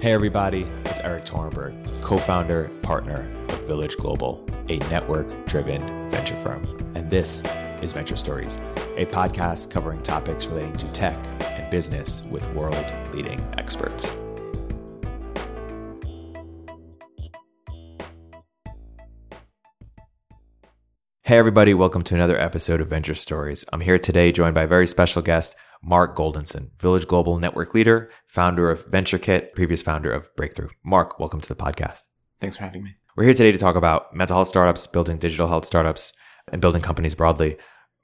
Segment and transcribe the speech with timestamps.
[0.00, 6.36] Hey, everybody, it's Erik Torenberg, co founder, partner of Village Global, a network driven venture
[6.36, 6.62] firm.
[6.94, 7.42] And this
[7.82, 8.58] is Venture Stories,
[8.96, 14.16] a podcast covering topics relating to tech and business with world leading experts.
[21.22, 23.64] Hey, everybody, welcome to another episode of Venture Stories.
[23.72, 28.10] I'm here today joined by a very special guest, Mark Goldenson, Village Global Network Leader,
[28.26, 30.68] founder of VentureKit, previous founder of Breakthrough.
[30.84, 32.00] Mark, welcome to the podcast.
[32.40, 32.96] Thanks for having me.
[33.16, 36.12] We're here today to talk about mental health startups, building digital health startups,
[36.52, 37.56] and building companies broadly.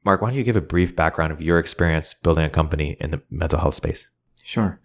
[0.05, 3.11] Mark, why don't you give a brief background of your experience building a company in
[3.11, 4.09] the mental health space?
[4.43, 4.81] Sure.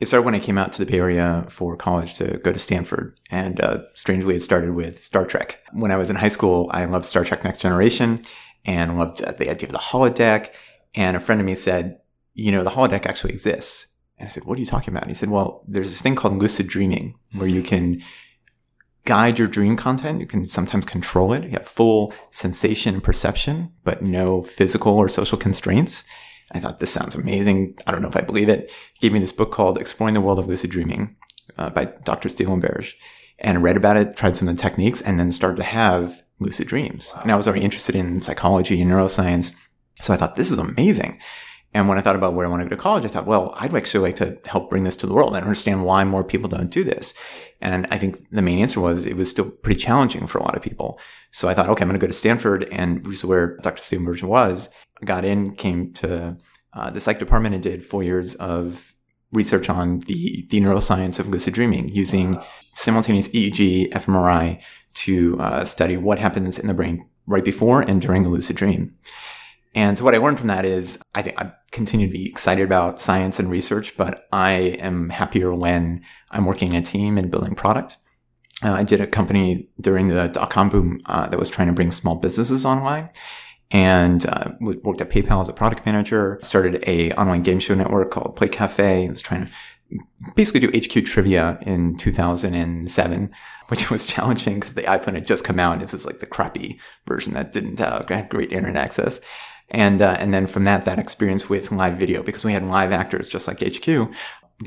[0.00, 2.58] It started when I came out to the Bay Area for college to go to
[2.58, 3.18] Stanford.
[3.30, 5.60] And uh, strangely, it started with Star Trek.
[5.72, 8.22] When I was in high school, I loved Star Trek Next Generation
[8.64, 10.52] and loved uh, the idea of the holodeck.
[10.94, 12.00] And a friend of me said,
[12.34, 13.86] you know, the holodeck actually exists.
[14.18, 15.04] And I said, what are you talking about?
[15.04, 18.02] And he said, well, there's this thing called lucid dreaming where you can
[19.04, 20.20] guide your dream content.
[20.20, 21.44] You can sometimes control it.
[21.44, 26.04] You have full sensation and perception, but no physical or social constraints.
[26.52, 27.76] I thought this sounds amazing.
[27.86, 28.70] I don't know if I believe it.
[28.94, 31.16] He gave me this book called Exploring the World of Lucid Dreaming
[31.58, 32.28] uh, by Dr.
[32.28, 32.94] Stephen LaBerge.
[33.38, 36.22] And I read about it, tried some of the techniques, and then started to have
[36.38, 37.14] lucid dreams.
[37.22, 39.54] And I was already interested in psychology and neuroscience.
[40.00, 41.20] So I thought, this is amazing.
[41.74, 43.54] And when I thought about where I want to go to college, I thought, well,
[43.58, 46.48] I'd actually like to help bring this to the world and understand why more people
[46.48, 47.14] don't do this.
[47.60, 50.56] And I think the main answer was it was still pretty challenging for a lot
[50.56, 51.00] of people.
[51.32, 53.82] So I thought, okay, I'm going to go to Stanford, and which is where Dr.
[53.82, 54.68] Stephen LaBerge was.
[55.02, 56.36] I got in, came to
[56.74, 58.94] uh, the psych department, and did four years of
[59.32, 62.40] research on the the neuroscience of lucid dreaming using
[62.72, 64.62] simultaneous EEG, fMRI
[64.94, 68.94] to uh, study what happens in the brain right before and during a lucid dream.
[69.74, 72.64] And so what I learned from that is I think I continue to be excited
[72.64, 77.30] about science and research, but I am happier when I'm working in a team and
[77.30, 77.96] building product.
[78.62, 81.74] Uh, I did a company during the dot com boom uh, that was trying to
[81.74, 83.10] bring small businesses online
[83.70, 86.38] and uh, worked at PayPal as a product manager.
[86.42, 89.06] Started a online game show network called Play Cafe.
[89.06, 89.52] I was trying to
[90.34, 93.30] basically do HQ trivia in 2007,
[93.68, 95.74] which was challenging because the iPhone had just come out.
[95.74, 99.20] And this was like the crappy version that didn't uh, have great internet access.
[99.70, 102.92] And, uh, and then from that, that experience with live video, because we had live
[102.92, 104.12] actors just like HQ,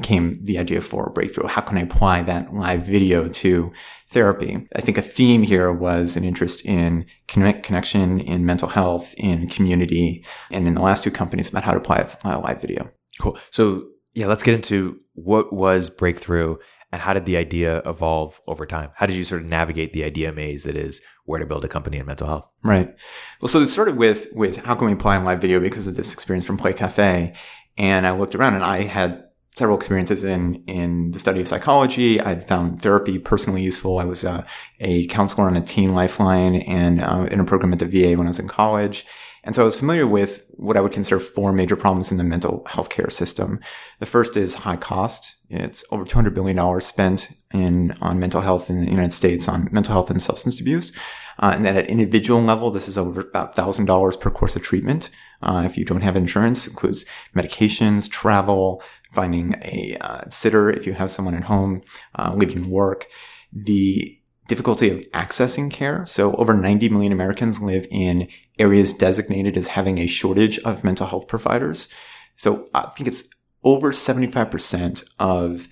[0.01, 1.47] came the idea for a breakthrough.
[1.47, 3.71] How can I apply that live video to
[4.09, 4.67] therapy?
[4.75, 9.47] I think a theme here was an interest in connect, connection, in mental health, in
[9.47, 12.89] community, and in the last two companies about how to apply live video.
[13.21, 13.37] Cool.
[13.51, 16.57] So yeah, let's get into what was breakthrough
[16.91, 18.91] and how did the idea evolve over time?
[18.95, 21.67] How did you sort of navigate the idea maze that is where to build a
[21.67, 22.47] company in mental health?
[22.63, 22.95] Right.
[23.41, 25.95] Well, so it started with with how can we apply in live video because of
[25.95, 27.33] this experience from Play Cafe,
[27.77, 29.23] and I looked around and I had
[29.57, 32.21] several experiences in in the study of psychology.
[32.21, 33.99] I'd found therapy personally useful.
[33.99, 34.45] I was uh,
[34.79, 38.27] a counselor on a teen lifeline and uh, in a program at the VA when
[38.27, 39.05] I was in college.
[39.47, 42.25] And so I was familiar with what I would consider four major problems in the
[42.25, 43.61] mental health care system.
[43.99, 45.37] The first is high cost.
[45.49, 49.93] It's over $200 billion spent in, on mental health in the United States on mental
[49.93, 50.93] health and substance abuse.
[51.39, 55.09] Uh, and then at individual level, this is over about $1,000 per course of treatment.
[55.41, 60.91] Uh, if you don't have insurance, includes medications, travel, finding a uh, sitter if you
[60.91, 61.81] have someone at home,
[62.15, 63.05] uh, leaving work.
[63.53, 66.05] The difficulty of accessing care.
[66.05, 68.27] So over 90 million Americans live in
[68.59, 71.87] areas designated as having a shortage of mental health providers.
[72.35, 73.23] So I think it's
[73.63, 75.67] over 75% of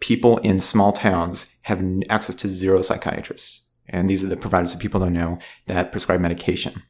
[0.00, 3.68] people in small towns have access to zero psychiatrists.
[3.88, 6.82] And these are the providers that people don't know that prescribe medication.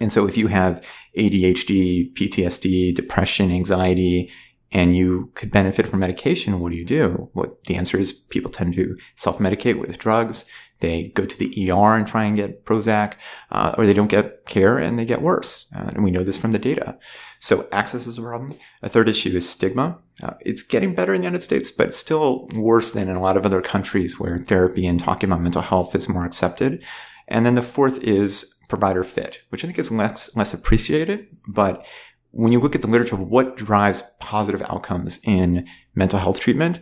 [0.00, 0.82] And so if you have
[1.16, 4.30] ADHD, PTSD, depression, anxiety,
[4.72, 7.28] and you could benefit from medication, what do you do?
[7.34, 10.46] What the answer is people tend to self-medicate with drugs.
[10.80, 13.14] They go to the ER and try and get Prozac,
[13.50, 15.66] uh, or they don't get care and they get worse.
[15.74, 16.98] Uh, and we know this from the data.
[17.38, 18.54] So access is a problem.
[18.82, 19.98] A third issue is stigma.
[20.22, 23.36] Uh, it's getting better in the United States, but still worse than in a lot
[23.36, 26.84] of other countries where therapy and talking about mental health is more accepted.
[27.28, 31.84] And then the fourth is provider fit, which I think is less, less appreciated, but
[32.30, 36.80] when you look at the literature of what drives positive outcomes in mental health treatment,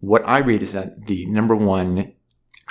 [0.00, 2.12] what I read is that the number one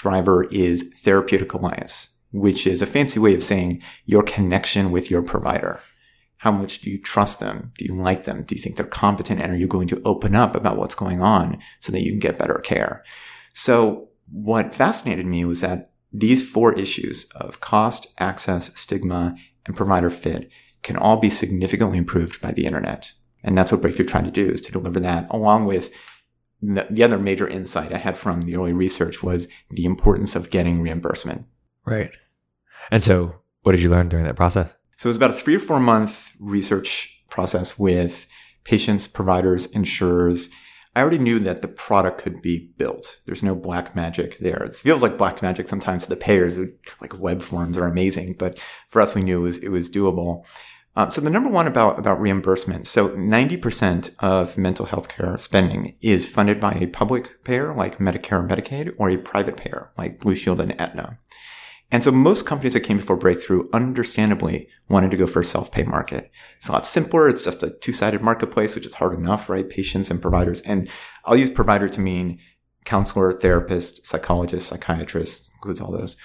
[0.01, 5.21] driver is therapeutic alliance, which is a fancy way of saying your connection with your
[5.21, 5.80] provider.
[6.38, 7.71] How much do you trust them?
[7.77, 8.42] Do you like them?
[8.42, 9.39] Do you think they're competent?
[9.39, 12.19] And are you going to open up about what's going on so that you can
[12.19, 13.03] get better care?
[13.53, 19.36] So what fascinated me was that these four issues of cost, access, stigma,
[19.68, 20.50] and provider fit
[20.81, 23.13] can all be significantly improved by the internet.
[23.44, 25.94] And that's what Breakthrough tried to do is to deliver that along with
[26.61, 30.49] the, the other major insight I had from the early research was the importance of
[30.49, 31.45] getting reimbursement.
[31.85, 32.11] Right.
[32.91, 34.71] And so, what did you learn during that process?
[34.97, 38.27] So it was about a three or four month research process with
[38.63, 40.49] patients, providers, insurers.
[40.95, 43.21] I already knew that the product could be built.
[43.25, 44.61] There's no black magic there.
[44.63, 46.59] It feels like black magic sometimes to the payers,
[46.99, 50.45] like web forms are amazing, but for us, we knew it was, it was doable.
[50.95, 52.85] Um, so the number one about, about reimbursement.
[52.85, 58.39] So 90% of mental health care spending is funded by a public payer like Medicare
[58.39, 61.17] and Medicaid or a private payer like Blue Shield and Aetna.
[61.91, 65.83] And so most companies that came before Breakthrough understandably wanted to go for a self-pay
[65.83, 66.31] market.
[66.57, 67.27] It's a lot simpler.
[67.27, 69.69] It's just a two-sided marketplace, which is hard enough, right?
[69.69, 70.61] Patients and providers.
[70.61, 70.89] And
[71.25, 72.39] I'll use provider to mean
[72.85, 76.15] counselor, therapist, psychologist, psychiatrist, includes all those.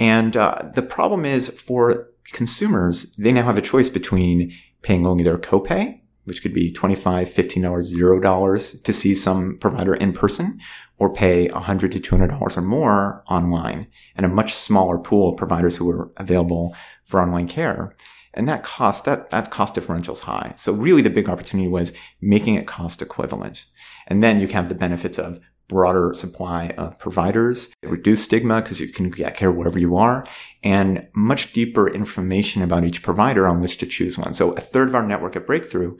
[0.00, 4.52] And uh, the problem is for consumers, they now have a choice between
[4.82, 10.12] paying only their copay, which could be $25, $15, $0 to see some provider in
[10.12, 10.58] person,
[10.98, 13.86] or pay 100 to $200 or more online
[14.16, 16.74] and a much smaller pool of providers who are available
[17.04, 17.94] for online care.
[18.34, 20.52] And that cost, that, that cost differential is high.
[20.56, 23.64] So really the big opportunity was making it cost equivalent.
[24.06, 28.88] And then you have the benefits of broader supply of providers, reduce stigma because you
[28.88, 30.24] can get care wherever you are,
[30.62, 34.34] and much deeper information about each provider on which to choose one.
[34.34, 35.96] So a third of our network at Breakthrough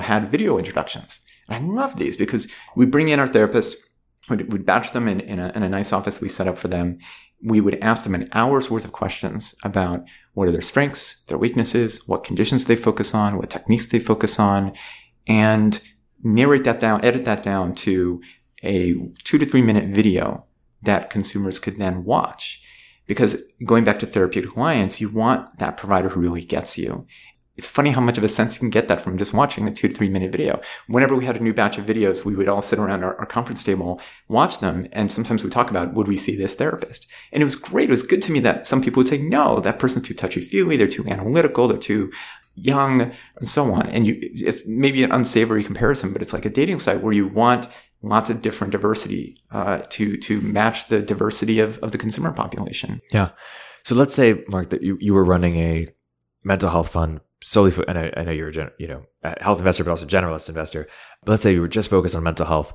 [0.00, 1.20] had video introductions.
[1.48, 3.76] And I love these because we bring in our therapist,
[4.28, 6.98] we'd, batch them in, in a, in a nice office we set up for them.
[7.42, 11.36] We would ask them an hour's worth of questions about what are their strengths, their
[11.36, 14.72] weaknesses, what conditions they focus on, what techniques they focus on,
[15.26, 15.82] and
[16.22, 18.22] narrate that down, edit that down to
[18.64, 18.94] a
[19.24, 20.44] two to three minute video
[20.82, 22.62] that consumers could then watch.
[23.06, 27.06] Because going back to therapeutic alliance, you want that provider who really gets you
[27.56, 29.72] it's funny how much of a sense you can get that from just watching a
[29.72, 30.60] two to three minute video.
[30.88, 33.26] Whenever we had a new batch of videos, we would all sit around our, our,
[33.26, 37.06] conference table, watch them, and sometimes we talk about, would we see this therapist?
[37.32, 37.90] And it was great.
[37.90, 40.76] It was good to me that some people would say, no, that person's too touchy-feely,
[40.76, 42.10] they're too analytical, they're too
[42.56, 43.86] young, and so on.
[43.86, 47.28] And you, it's maybe an unsavory comparison, but it's like a dating site where you
[47.28, 47.68] want
[48.04, 53.00] lots of different diversity uh, to to match the diversity of, of the consumer population.
[53.10, 53.30] Yeah.
[53.84, 55.86] So let's say, Mark, that you, you were running a
[56.42, 59.58] mental health fund solely for, and I, I know you're a, you know, a health
[59.58, 60.88] investor, but also a generalist investor.
[61.24, 62.72] But let's say you were just focused on mental health.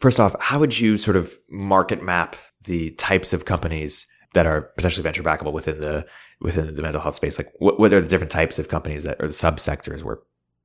[0.00, 4.62] First off, how would you sort of market map the types of companies that are
[4.76, 6.06] potentially venture backable within the
[6.40, 7.38] within the mental health space?
[7.38, 10.18] Like, what, what are the different types of companies that are the subsectors where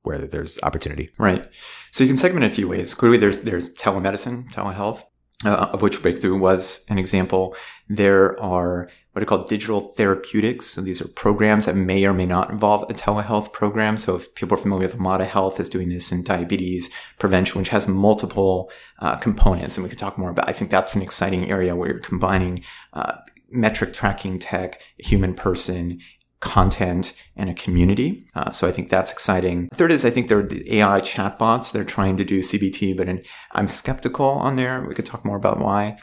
[0.06, 1.10] where there's opportunity?
[1.18, 1.46] Right.
[1.90, 2.94] So you can segment a few ways.
[2.94, 5.04] Clearly, there's there's telemedicine, telehealth,
[5.44, 7.56] uh, of which Breakthrough was an example.
[7.88, 10.66] There are what are called digital therapeutics.
[10.66, 13.96] So these are programs that may or may not involve a telehealth program.
[13.96, 17.70] So if people are familiar with Omada Health is doing this in diabetes prevention, which
[17.70, 20.50] has multiple uh, components, and we could talk more about.
[20.50, 22.62] I think that's an exciting area where you're combining
[22.92, 23.12] uh,
[23.48, 26.00] metric tracking tech, human person,
[26.40, 28.28] content and a community.
[28.34, 29.68] Uh, so I think that's exciting.
[29.74, 31.72] Third is I think there are the AI chatbots.
[31.72, 33.22] They're trying to do CBT, but in,
[33.52, 34.84] I'm skeptical on there.
[34.86, 35.98] We could talk more about why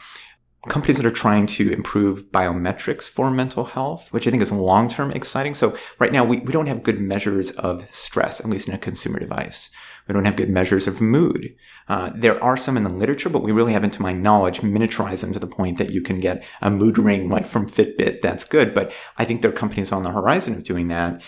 [0.68, 4.88] companies that are trying to improve biometrics for mental health, which I think is long
[4.88, 5.54] term exciting.
[5.54, 8.78] So right now we, we don't have good measures of stress, at least in a
[8.78, 9.70] consumer device.
[10.06, 11.54] We don't have good measures of mood.
[11.88, 15.22] Uh, there are some in the literature, but we really haven't, to my knowledge, miniaturized
[15.22, 18.20] them to the point that you can get a mood ring like from Fitbit.
[18.20, 18.74] That's good.
[18.74, 21.22] But I think there are companies on the horizon of doing that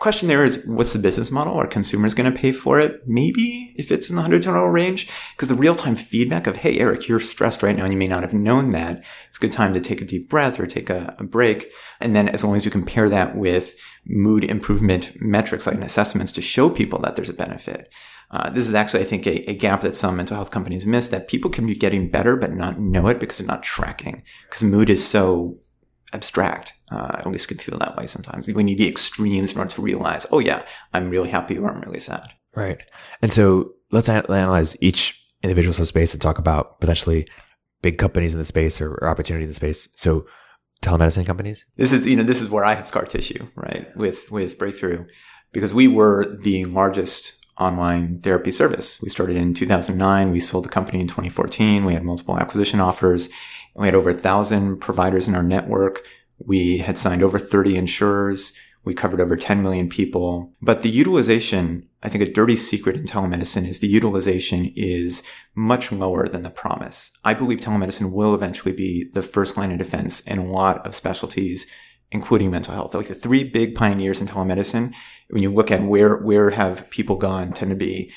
[0.00, 1.54] question there is what's the business model?
[1.54, 3.06] Are consumers going to pay for it?
[3.06, 5.08] Maybe if it's in the $100 range.
[5.36, 8.08] Because the real time feedback of, hey, Erik, you're stressed right now and you may
[8.08, 9.04] not have known that.
[9.28, 11.70] It's a good time to take a deep breath or take a, a break.
[12.00, 13.74] And then as long as you compare that with
[14.06, 17.92] mood improvement metrics like assessments to show people that there's a benefit.
[18.30, 21.08] Uh, this is actually, I think, a, a, gap that some mental health companies miss
[21.08, 24.22] that people can be getting better but not know it because they're not tracking.
[24.42, 25.58] Because mood is so
[26.12, 26.74] abstract.
[26.90, 28.48] Uh, I always could feel that way sometimes.
[28.48, 30.62] We need the extremes in order to realize, oh yeah,
[30.92, 32.28] I'm really happy or I'm really sad.
[32.54, 32.80] Right.
[33.22, 37.26] And so let's analyze each individual subspace and talk about potentially
[37.82, 39.88] big companies in the space or, or opportunity in the space.
[39.96, 40.26] So
[40.82, 41.64] telemedicine companies.
[41.76, 43.94] This is you know this is where I have scar tissue, right?
[43.96, 45.06] With with Breakthrough,
[45.52, 49.00] because we were the largest online therapy service.
[49.02, 50.30] We started in 2009.
[50.30, 51.84] We sold the company in 2014.
[51.84, 53.28] We had multiple acquisition offers.
[53.74, 56.06] We had over a thousand providers in our network.
[56.38, 58.52] We had signed over 30 insurers.
[58.82, 60.54] We covered over 10 million people.
[60.62, 65.22] But the utilization, I think a dirty secret in telemedicine is the utilization is
[65.54, 67.10] much lower than the promise.
[67.22, 70.94] I believe telemedicine will eventually be the first line of defense in a lot of
[70.94, 71.66] specialties,
[72.10, 72.94] including mental health.
[72.94, 74.94] Like the three big pioneers in telemedicine,
[75.28, 78.10] when you look at where, where have people gone tend to be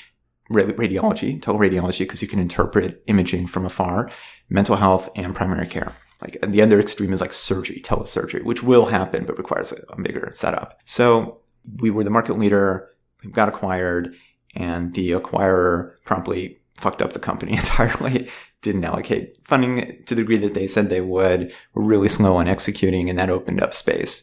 [0.50, 4.10] radiology, teleradiology, because you can interpret imaging from afar,
[4.48, 5.96] mental health, and primary care.
[6.20, 10.00] Like the other extreme is like surgery, telesurgery, which will happen but requires a, a
[10.00, 10.80] bigger setup.
[10.84, 11.40] So
[11.80, 12.88] we were the market leader.
[13.22, 14.14] We got acquired,
[14.54, 18.28] and the acquirer promptly fucked up the company entirely.
[18.62, 21.52] Didn't allocate funding to the degree that they said they would.
[21.74, 24.22] Were really slow on executing, and that opened up space.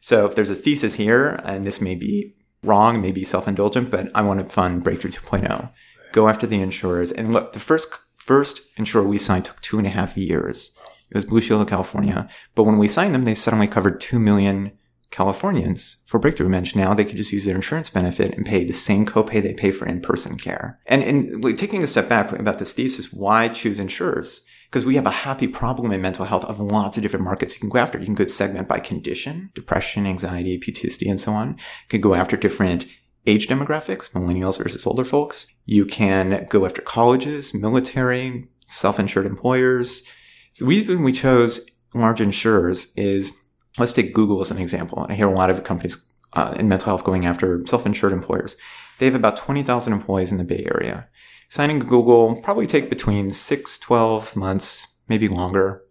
[0.00, 4.22] So if there's a thesis here, and this may be wrong, maybe self-indulgent, but I
[4.22, 5.70] want to fund Breakthrough 2.0.
[6.12, 7.12] Go after the insurers.
[7.12, 10.76] And look, the first first insurer we signed took two and a half years.
[11.10, 12.28] It was Blue Shield of California.
[12.54, 14.72] But when we signed them, they suddenly covered 2 million
[15.10, 16.76] Californians for breakthrough image.
[16.76, 19.72] Now they could just use their insurance benefit and pay the same copay they pay
[19.72, 20.78] for in-person care.
[20.86, 24.42] And, and taking a step back about this thesis, why choose insurers?
[24.70, 27.60] Because we have a happy problem in mental health of lots of different markets you
[27.60, 27.98] can go after.
[27.98, 31.50] You can go segment by condition, depression, anxiety, PTSD, and so on.
[31.50, 32.86] You can go after different
[33.26, 35.46] age demographics, millennials versus older folks.
[35.66, 40.02] You can go after colleges, military, self-insured employers.
[40.58, 43.36] The reason we chose large insurers is
[43.78, 45.06] let's take Google as an example.
[45.08, 48.56] I hear a lot of companies uh, in mental health going after self-insured employers.
[48.98, 51.08] They have about 20,000 employees in the Bay Area.
[51.50, 55.82] Signing Google probably take between 6, 12 months, maybe longer.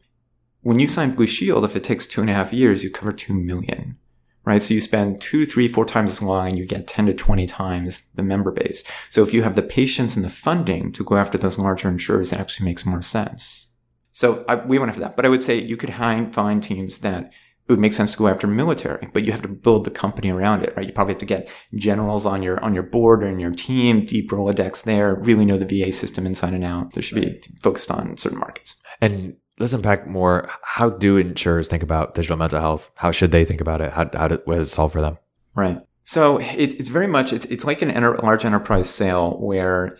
[0.62, 3.12] When you sign Blue Shield, if it takes two and a half years, you cover
[3.12, 3.98] 2 million,
[4.46, 4.62] right?
[4.62, 7.46] So you spend two, three, four times as long and you get 10 to 20
[7.46, 8.86] times the member base.
[9.10, 12.32] So if you have the patience and the funding to go after those larger insurers,
[12.32, 13.68] it actually makes more sense.
[14.14, 15.18] So I, we went after that.
[15.18, 17.34] But I would say you could find teams that
[17.70, 20.32] it would make sense to go after military, but you have to build the company
[20.32, 20.88] around it, right?
[20.88, 24.04] You probably have to get generals on your on your board or in your team,
[24.04, 26.94] deep Rolodex there, really know the VA system inside and out.
[26.94, 28.82] There should be focused on certain markets.
[29.00, 30.50] And let's unpack more.
[30.64, 32.90] How do insurers think about digital mental health?
[32.96, 33.94] How should they think about it?
[33.94, 35.20] How, how do, what does it solve for them?
[35.56, 35.78] Right.
[36.04, 39.96] So it, it's very much, it's, it's like an enter, large enterprise sale where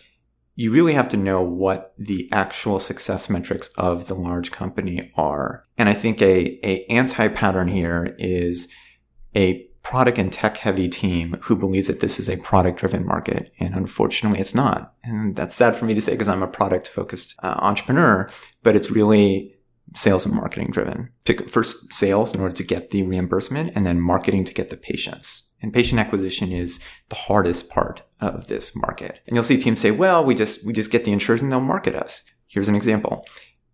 [0.60, 5.66] you really have to know what the actual success metrics of the large company are.
[5.78, 8.70] And I think a, a anti-pattern here is
[9.34, 13.54] a product and tech heavy team who believes that this is a product driven market.
[13.58, 14.96] And unfortunately, it's not.
[15.02, 18.30] And that's sad for me to say because I'm a product focused uh, entrepreneur,
[18.62, 19.56] but it's really
[19.96, 21.10] sales and marketing driven.
[21.48, 25.49] First sales in order to get the reimbursement and then marketing to get the patients.
[25.62, 29.20] And patient acquisition is the hardest part of this market.
[29.28, 31.60] And you'll see teams say, well, we just, we just get the insurers and they'll
[31.60, 32.24] market us.
[32.48, 33.26] Here's an example.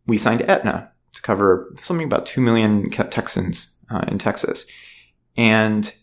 [0.08, 4.65] We signed Aetna to cover something about 2 million Texans uh, in Texas.
[5.38, 5.94] And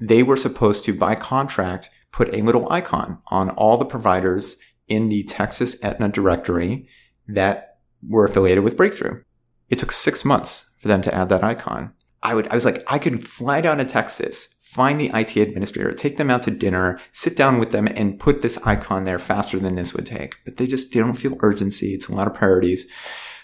[0.00, 5.08] they were supposed to, by contract, put a little icon on all the providers in
[5.08, 6.88] the Texas Aetna directory
[7.26, 9.22] that were affiliated with Breakthrough.
[9.68, 11.92] It took six months for them to add that icon.
[12.22, 15.92] I would, I was like, I could fly down to Texas, find the IT administrator,
[15.92, 19.58] take them out to dinner, sit down with them and put this icon there faster
[19.58, 20.36] than this would take.
[20.44, 21.94] But they just they don't feel urgency.
[21.94, 22.88] It's a lot of priorities.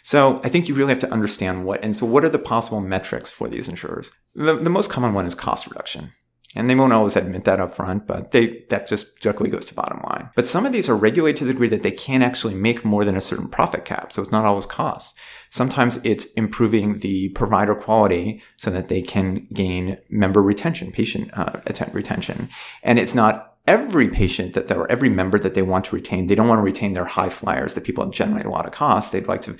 [0.02, 2.80] So I think you really have to understand what, and so what are the possible
[2.80, 4.12] metrics for these insurers?
[4.36, 6.12] The, the most common one is cost reduction.
[6.54, 9.74] And they won't always admit that up front, but they, that just directly goes to
[9.74, 10.30] bottom line.
[10.36, 13.04] But some of these are regulated to the degree that they can't actually make more
[13.04, 14.12] than a certain profit cap.
[14.12, 15.18] So it's not always cost.
[15.50, 21.60] Sometimes it's improving the provider quality so that they can gain member retention, patient uh,
[21.92, 22.48] retention.
[22.82, 26.26] And it's not every patient that or every member that they want to retain.
[26.26, 28.72] They don't want to retain their high flyers, the people that generate a lot of
[28.72, 29.10] costs.
[29.10, 29.56] They'd like to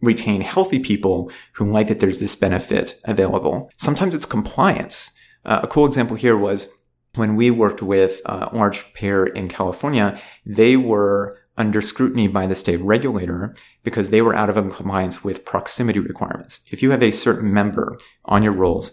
[0.00, 3.70] retain healthy people who like that there's this benefit available.
[3.76, 5.12] Sometimes it's compliance.
[5.44, 6.72] Uh, a cool example here was
[7.14, 12.54] when we worked with a large payer in California, they were under scrutiny by the
[12.54, 16.60] state regulator because they were out of compliance with proximity requirements.
[16.70, 18.92] If you have a certain member on your rolls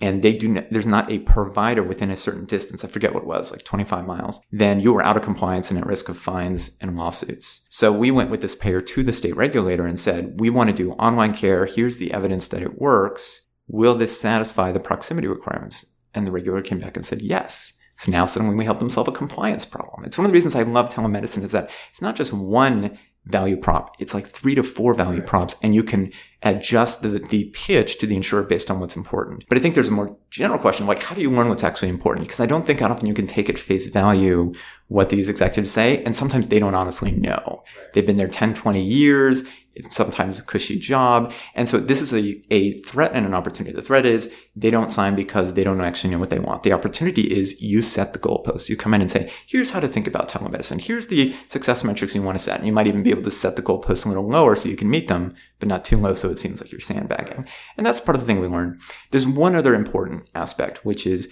[0.00, 3.26] and they do there's not a provider within a certain distance, I forget what it
[3.26, 6.76] was, like 25 miles, then you are out of compliance and at risk of fines
[6.80, 7.66] and lawsuits.
[7.70, 10.76] So we went with this payer to the state regulator and said, we want to
[10.76, 11.66] do online care.
[11.66, 15.96] Here's the evidence that it works will this satisfy the proximity requirements?
[16.14, 17.78] And the regulator came back and said, yes.
[17.98, 20.04] So now suddenly we help them solve a compliance problem.
[20.04, 23.56] It's one of the reasons I love telemedicine is that it's not just one value
[23.56, 23.96] prop.
[23.98, 28.06] It's like three to four value props and you can adjust the, the pitch to
[28.06, 29.44] the insurer based on what's important.
[29.48, 31.88] But I think there's a more general question, like how do you learn what's actually
[31.88, 32.26] important?
[32.26, 34.52] Because I don't think often you can take at face value
[34.88, 36.04] what these executives say.
[36.04, 37.64] And sometimes they don't honestly know.
[37.92, 39.42] They've been there 10, 20 years.
[39.76, 41.32] It's sometimes a cushy job.
[41.54, 43.74] And so this is a, a threat and an opportunity.
[43.74, 46.62] The threat is they don't sign because they don't actually know what they want.
[46.62, 48.68] The opportunity is you set the goalposts.
[48.68, 50.80] You come in and say, here's how to think about telemedicine.
[50.80, 52.58] Here's the success metrics you want to set.
[52.58, 54.76] And you might even be able to set the goalposts a little lower so you
[54.76, 57.46] can meet them, but not too low so it seems like you're sandbagging.
[57.76, 58.80] And that's part of the thing we learned.
[59.10, 61.28] There's one other important aspect, which is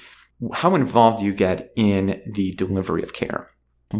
[0.53, 3.51] how involved you get in the delivery of care?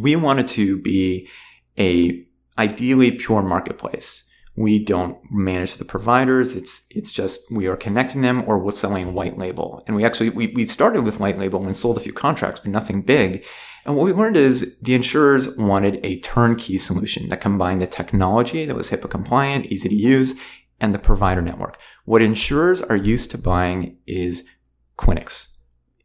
[0.03, 1.29] we wanted to be
[1.79, 2.25] a
[2.59, 4.29] ideally pure marketplace.
[4.57, 6.55] We don't manage the providers.
[6.55, 9.83] It's, it's just we are connecting them or we're selling white label.
[9.87, 12.71] And we actually, we, we started with white label and sold a few contracts, but
[12.71, 13.45] nothing big.
[13.85, 18.65] And what we learned is the insurers wanted a turnkey solution that combined the technology
[18.65, 20.35] that was HIPAA compliant, easy to use,
[20.81, 21.79] and the provider network.
[22.05, 24.45] What insurers are used to buying is
[24.97, 25.49] clinics.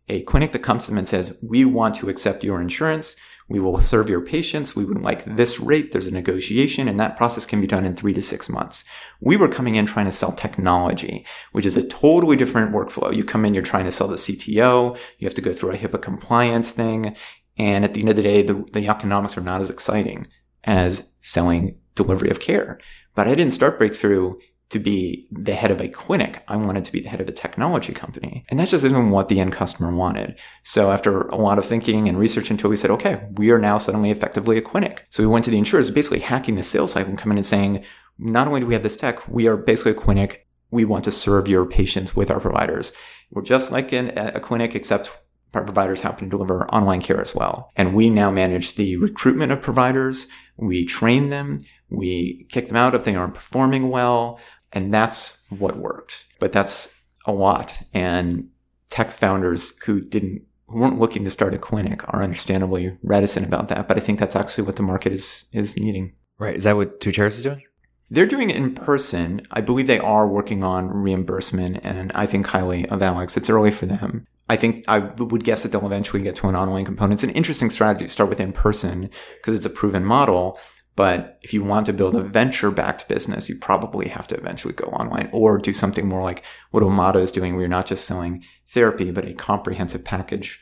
[0.10, 3.16] A clinic that comes to them and says, we want to accept your insurance.
[3.50, 4.76] We will serve your patients.
[4.76, 5.92] We would like this rate.
[5.92, 8.84] There's a negotiation and that process can be done in three to six months.
[9.20, 13.14] We were coming in trying to sell technology, which is a totally different workflow.
[13.14, 14.98] You come in, you're trying to sell the CTO.
[15.18, 17.16] You have to go through a HIPAA compliance thing.
[17.58, 20.28] And at the end of the day, the, the economics are not as exciting
[20.64, 22.80] as selling delivery of care.
[23.16, 24.36] But I didn't start Breakthrough
[24.70, 26.44] to be the head of a clinic.
[26.48, 28.46] I wanted to be the head of a technology company.
[28.50, 30.38] And that's just even what the end customer wanted.
[30.64, 33.80] So after a lot of thinking and research until we said, okay, we are now
[33.80, 35.08] suddenly effectively a clinic.
[35.10, 37.46] So we went to the insurers, basically hacking the sales cycle and coming in and
[37.46, 37.84] saying,
[38.20, 40.48] not only do we have this tech, we are basically a clinic.
[40.70, 42.94] We want to serve your patients with our providers.
[43.32, 45.10] We're just like in a clinic, except
[45.54, 47.72] our providers happen to deliver online care as well.
[47.76, 50.28] And we now manage the recruitment of providers.
[50.58, 51.60] We train them.
[51.90, 54.40] We kick them out if they aren't performing well.
[54.72, 56.26] And that's what worked.
[56.40, 56.96] But that's
[57.26, 57.80] a lot.
[57.94, 58.50] And
[58.90, 63.68] tech founders who didn't, who weren't looking to start a clinic are understandably reticent about
[63.70, 63.88] that.
[63.88, 66.14] But I think that's actually what the market is, is needing.
[66.38, 66.56] Right.
[66.56, 67.64] Is that what Two Chairs is doing?
[68.12, 69.42] They're doing it in person.
[69.52, 73.38] I believe they are working on reimbursement and I think highly of Alex.
[73.38, 74.26] It's early for them.
[74.50, 77.14] I think I would guess that they'll eventually get to an online component.
[77.14, 80.60] It's an interesting strategy to start with in person because it's a proven model.
[81.00, 84.74] But if you want to build a venture backed business, you probably have to eventually
[84.74, 88.04] go online or do something more like what Omada is doing, where you're not just
[88.04, 90.60] selling therapy, but a comprehensive package,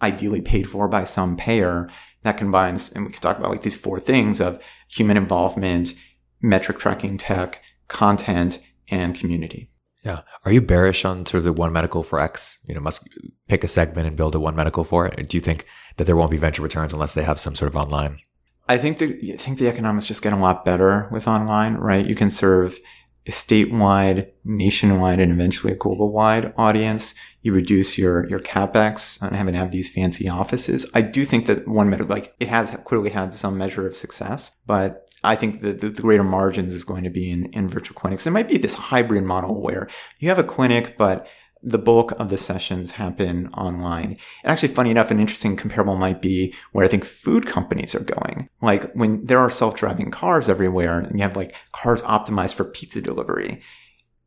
[0.00, 1.90] ideally paid for by some payer
[2.22, 5.94] that combines, and we can talk about like these four things of human involvement,
[6.40, 8.60] metric tracking tech, content,
[8.92, 9.72] and community.
[10.04, 10.20] Yeah.
[10.44, 12.58] Are you bearish on sort of the one medical for X?
[12.68, 13.08] You know, must
[13.48, 15.28] pick a segment and build a one medical for it.
[15.28, 17.74] Do you think that there won't be venture returns unless they have some sort of
[17.74, 18.20] online
[18.68, 22.06] I think the I think the economics just get a lot better with online, right?
[22.06, 22.78] You can serve
[23.26, 27.14] a statewide, nationwide, and eventually a global wide audience.
[27.42, 30.90] You reduce your your capex on having to have these fancy offices.
[30.94, 34.54] I do think that one measure, like it has clearly had some measure of success,
[34.66, 37.94] but I think the, the, the, greater margins is going to be in, in virtual
[37.94, 38.24] clinics.
[38.24, 41.26] There might be this hybrid model where you have a clinic, but
[41.64, 44.16] the bulk of the sessions happen online.
[44.42, 48.00] And actually, funny enough, an interesting comparable might be where I think food companies are
[48.00, 48.48] going.
[48.60, 53.00] Like when there are self-driving cars everywhere and you have like cars optimized for pizza
[53.00, 53.62] delivery,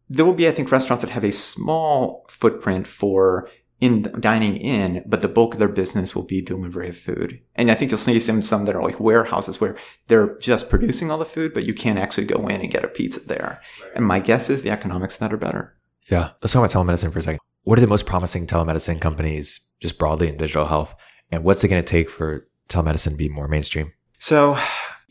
[0.09, 5.03] there will be, I think, restaurants that have a small footprint for in dining in,
[5.05, 7.39] but the bulk of their business will be delivery of food.
[7.53, 11.11] And I think you'll see some, some that are like warehouses where they're just producing
[11.11, 13.61] all the food, but you can't actually go in and get a pizza there.
[13.83, 13.91] Right.
[13.95, 15.76] And my guess is the economics of that are better.
[16.09, 16.31] Yeah.
[16.41, 17.39] Let's talk about telemedicine for a second.
[17.63, 20.95] What are the most promising telemedicine companies just broadly in digital health?
[21.31, 23.91] And what's it going to take for telemedicine to be more mainstream?
[24.17, 24.57] So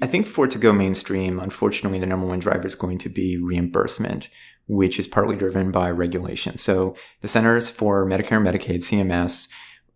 [0.03, 3.09] I think for it to go mainstream, unfortunately, the number one driver is going to
[3.09, 4.29] be reimbursement,
[4.67, 6.57] which is partly driven by regulation.
[6.57, 9.49] So the Centers for Medicare and Medicaid, CMS,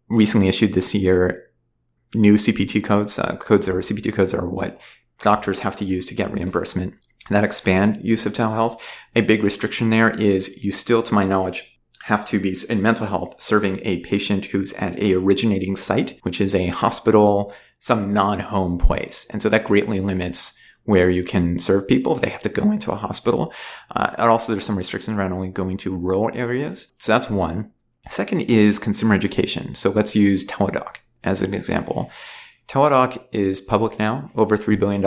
[0.08, 1.46] recently issued this year
[2.14, 3.18] new CPT codes.
[3.18, 4.80] Uh, codes or CPT codes are what
[5.22, 6.94] doctors have to use to get reimbursement
[7.30, 8.80] that expand use of telehealth.
[9.14, 13.06] A big restriction there is you still, to my knowledge, have to be in mental
[13.06, 18.78] health serving a patient who's at a originating site, which is a hospital, some non-home
[18.78, 19.26] place.
[19.30, 22.70] And so that greatly limits where you can serve people if they have to go
[22.72, 23.52] into a hospital.
[23.94, 26.88] Uh, and also there's some restrictions around only going to rural areas.
[26.98, 27.70] So that's one.
[28.08, 29.74] Second is consumer education.
[29.74, 32.10] So let's use Teladoc as an example.
[32.66, 35.02] Teladoc is public now, over $3 billion.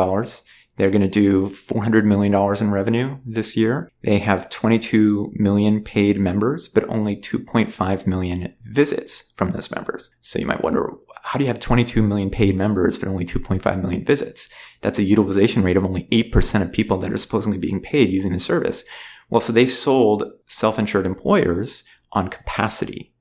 [0.77, 3.91] They're going to do $400 million in revenue this year.
[4.01, 10.09] They have 22 million paid members, but only 2.5 million visits from those members.
[10.19, 10.91] So you might wonder,
[11.23, 14.49] how do you have 22 million paid members, but only 2.5 million visits?
[14.81, 18.33] That's a utilization rate of only 8% of people that are supposedly being paid using
[18.33, 18.83] the service.
[19.29, 21.83] Well, so they sold self-insured employers
[22.13, 23.13] on capacity.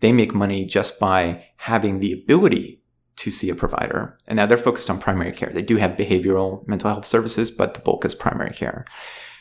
[0.00, 2.77] They make money just by having the ability
[3.18, 4.16] to see a provider.
[4.26, 5.50] And now they're focused on primary care.
[5.52, 8.84] They do have behavioral mental health services, but the bulk is primary care.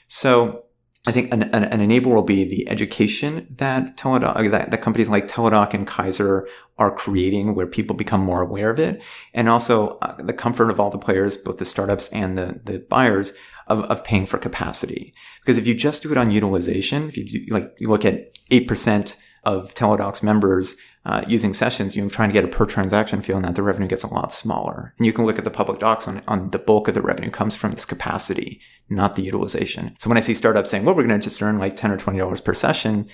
[0.07, 0.63] So
[1.05, 5.09] I think an, an, an enabler will be the education that Teladoc, that, that companies
[5.09, 6.47] like Teladoc and Kaiser
[6.79, 9.01] are creating where people become more aware of it.
[9.33, 12.79] And also uh, the comfort of all the players, both the startups and the, the
[12.79, 13.31] buyers
[13.67, 15.13] of, of paying for capacity.
[15.41, 18.33] Because if you just do it on utilization, if you do, like, you look at
[18.49, 20.75] 8% of Teladocs members
[21.07, 23.63] uh, using sessions, you know, trying to get a per transaction fee on that, the
[23.63, 24.93] revenue gets a lot smaller.
[24.97, 27.31] And you can look at the public docs on, on the bulk of the revenue
[27.31, 29.95] comes from this capacity, not the utilization.
[29.99, 31.97] So when I see startups saying, well, we're going to just earn like 10 or
[31.97, 33.07] $20 per session,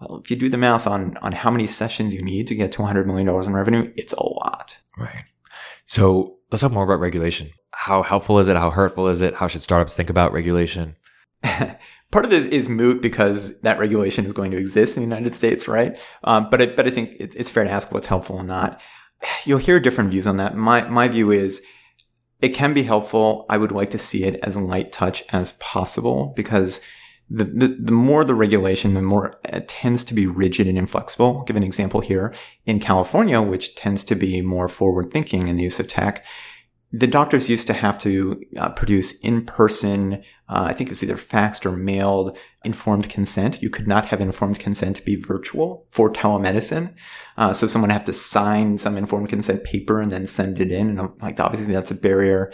[0.00, 2.70] well, if you do the math on, on how many sessions you need to get
[2.72, 4.78] to $100 million in revenue, it's a lot.
[4.96, 5.24] Right.
[5.86, 7.50] So let's talk more about regulation.
[7.72, 8.56] How helpful is it?
[8.56, 9.34] How hurtful is it?
[9.34, 10.94] How should startups think about regulation?
[12.10, 15.34] part of this is moot because that regulation is going to exist in the United
[15.34, 15.98] States, right?
[16.24, 18.80] Um, but I, but I think it's fair to ask what's helpful and not.
[19.44, 20.56] You'll hear different views on that.
[20.56, 21.62] My my view is
[22.40, 23.44] it can be helpful.
[23.50, 26.80] I would like to see it as light touch as possible because
[27.28, 31.38] the, the, the more the regulation, the more it tends to be rigid and inflexible.
[31.38, 32.34] I'll give an example here.
[32.66, 36.24] In California, which tends to be more forward thinking in the use of tech,
[36.92, 40.14] the doctors used to have to uh, produce in-person,
[40.48, 43.62] uh, I think it was either faxed or mailed informed consent.
[43.62, 46.94] You could not have informed consent be virtual for telemedicine.
[47.36, 50.98] Uh, so someone have to sign some informed consent paper and then send it in.
[50.98, 52.52] And like, obviously that's a barrier.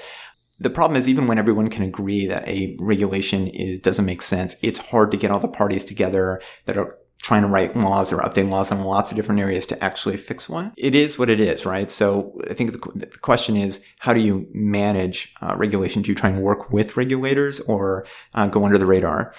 [0.58, 4.56] The problem is even when everyone can agree that a regulation is, doesn't make sense,
[4.62, 8.18] it's hard to get all the parties together that are trying to write laws or
[8.18, 10.72] update laws in lots of different areas to actually fix one.
[10.76, 11.90] It is what it is, right?
[11.90, 16.02] So I think the, the question is, how do you manage uh, regulation?
[16.02, 19.34] Do you try and work with regulators or uh, go under the radar?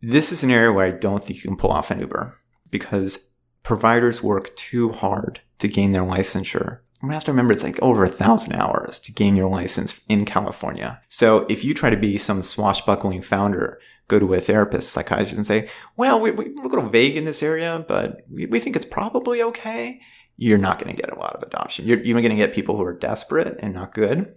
[0.00, 2.38] This is an area where I don't think you can pull off an Uber
[2.70, 3.30] because
[3.62, 6.80] providers work too hard to gain their licensure.
[7.02, 10.24] You have to remember it's like over a thousand hours to gain your license in
[10.24, 11.00] California.
[11.08, 15.46] So if you try to be some swashbuckling founder go to a therapist, psychiatrist, and
[15.46, 18.76] say, well, we, we, are a little vague in this area, but we, we think
[18.76, 20.00] it's probably okay,
[20.36, 21.86] you're not going to get a lot of adoption.
[21.86, 24.34] You're even going to get people who are desperate and not good.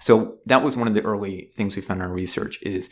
[0.00, 2.90] So that was one of the early things we found in our research is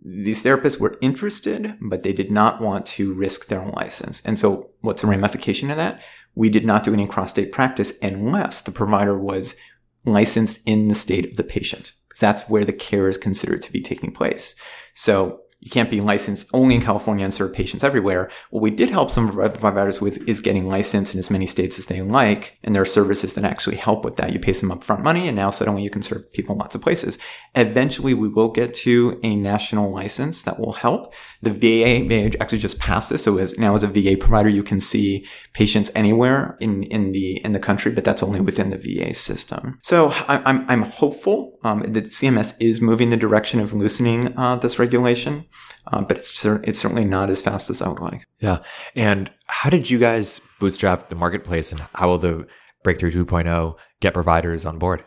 [0.00, 4.22] these therapists were interested, but they did not want to risk their own license.
[4.24, 6.02] And so what's the ramification of that?
[6.34, 9.56] We did not do any cross-state practice unless the provider was
[10.04, 11.92] licensed in the state of the patient.
[12.08, 14.54] Because that's where the care is considered to be taking place.
[14.94, 18.30] So you can't be licensed only in California and serve patients everywhere.
[18.50, 21.86] What we did help some providers with is getting licensed in as many states as
[21.86, 22.58] they like.
[22.62, 24.32] And there are services that actually help with that.
[24.32, 26.82] You pay some upfront money and now suddenly you can serve people in lots of
[26.82, 27.18] places.
[27.54, 31.14] Eventually we will get to a national license that will help.
[31.40, 33.24] The VA, actually just passed this.
[33.24, 37.38] So as now as a VA provider, you can see patients anywhere in, in the,
[37.44, 39.78] in the country, but that's only within the VA system.
[39.82, 44.56] So I, I'm, I'm hopeful, um, that CMS is moving the direction of loosening, uh,
[44.56, 45.45] this regulation.
[45.86, 48.26] Um, but it's it's certainly not as fast as I would like.
[48.40, 48.58] Yeah.
[48.94, 52.46] And how did you guys bootstrap the marketplace, and how will the
[52.82, 55.04] Breakthrough 2.0 get providers on board?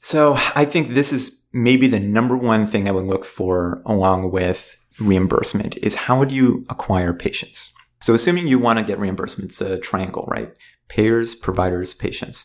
[0.00, 4.32] So I think this is maybe the number one thing I would look for along
[4.32, 7.72] with reimbursement is how do you acquire patients?
[8.02, 10.54] So assuming you want to get reimbursement, it's a triangle, right?
[10.88, 12.44] Payers, providers, patients.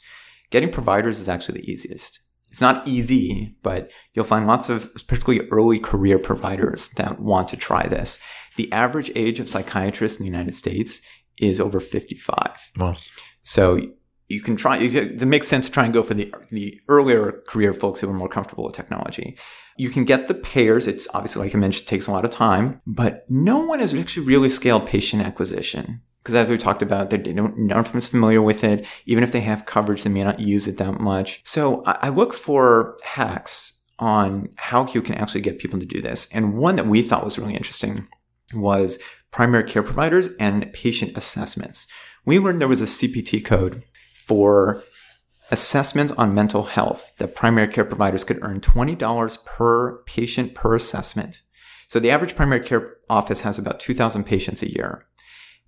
[0.51, 2.21] Getting providers is actually the easiest.
[2.49, 7.57] It's not easy, but you'll find lots of particularly early career providers that want to
[7.57, 8.19] try this.
[8.55, 11.01] The average age of psychiatrists in the United States
[11.39, 12.71] is over 55.
[12.77, 12.97] Wow.
[13.43, 13.79] So
[14.27, 17.73] you can try, it makes sense to try and go for the, the earlier career
[17.73, 19.37] folks who are more comfortable with technology.
[19.77, 20.87] You can get the payers.
[20.87, 24.25] It's obviously, like I mentioned, takes a lot of time, but no one has actually
[24.25, 28.85] really scaled patient acquisition because as we talked about, they don't, is familiar with it.
[29.05, 31.41] Even if they have coverage, they may not use it that much.
[31.45, 36.01] So I, I look for hacks on how you can actually get people to do
[36.01, 36.29] this.
[36.33, 38.07] And one that we thought was really interesting
[38.53, 38.99] was
[39.31, 41.87] primary care providers and patient assessments.
[42.25, 44.83] We learned there was a CPT code for
[45.51, 51.41] assessment on mental health that primary care providers could earn $20 per patient per assessment.
[51.87, 55.07] So the average primary care office has about 2,000 patients a year.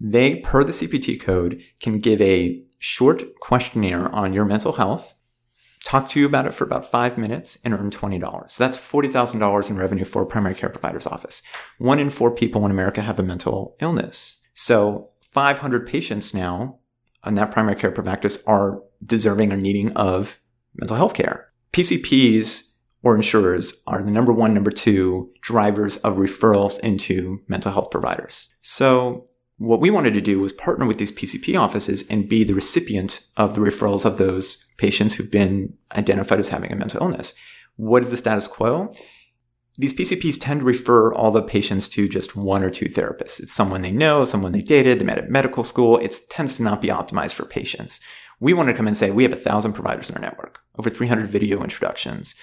[0.03, 5.13] They, per the CPT code, can give a short questionnaire on your mental health,
[5.83, 8.49] talk to you about it for about five minutes, and earn $20.
[8.49, 11.43] So that's $40,000 in revenue for a primary care provider's office.
[11.77, 14.41] One in four people in America have a mental illness.
[14.55, 16.79] So 500 patients now
[17.23, 20.41] on that primary care practice are deserving or needing of
[20.73, 21.51] mental health care.
[21.73, 22.71] PCPs
[23.03, 28.51] or insurers are the number one, number two drivers of referrals into mental health providers.
[28.61, 29.25] So
[29.61, 33.27] what we wanted to do was partner with these PCP offices and be the recipient
[33.37, 37.35] of the referrals of those patients who've been identified as having a mental illness.
[37.75, 38.91] What is the status quo?
[39.77, 43.39] These PCPs tend to refer all the patients to just one or two therapists.
[43.39, 45.99] It's someone they know, someone they dated, they met at medical school.
[45.99, 47.99] It tends to not be optimized for patients.
[48.39, 50.89] We want to come and say, we have a thousand providers in our network, over
[50.89, 52.33] 300 video introductions.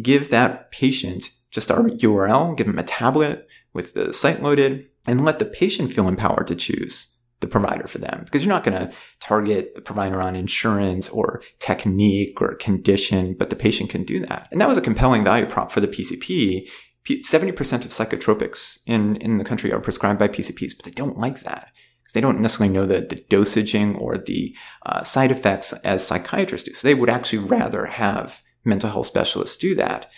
[0.00, 5.24] Give that patient just our URL, give them a tablet with the site loaded, and
[5.24, 8.78] let the patient feel empowered to choose the provider for them because you're not going
[8.78, 14.20] to target the provider on insurance or technique or condition, but the patient can do
[14.20, 14.48] that.
[14.50, 16.70] And that was a compelling value prop for the PCP.
[17.06, 21.40] 70% of psychotropics in, in the country are prescribed by PCPs, but they don't like
[21.40, 21.72] that.
[22.14, 26.74] They don't necessarily know the, the dosaging or the uh, side effects as psychiatrists do.
[26.74, 30.10] So they would actually rather have mental health specialists do that.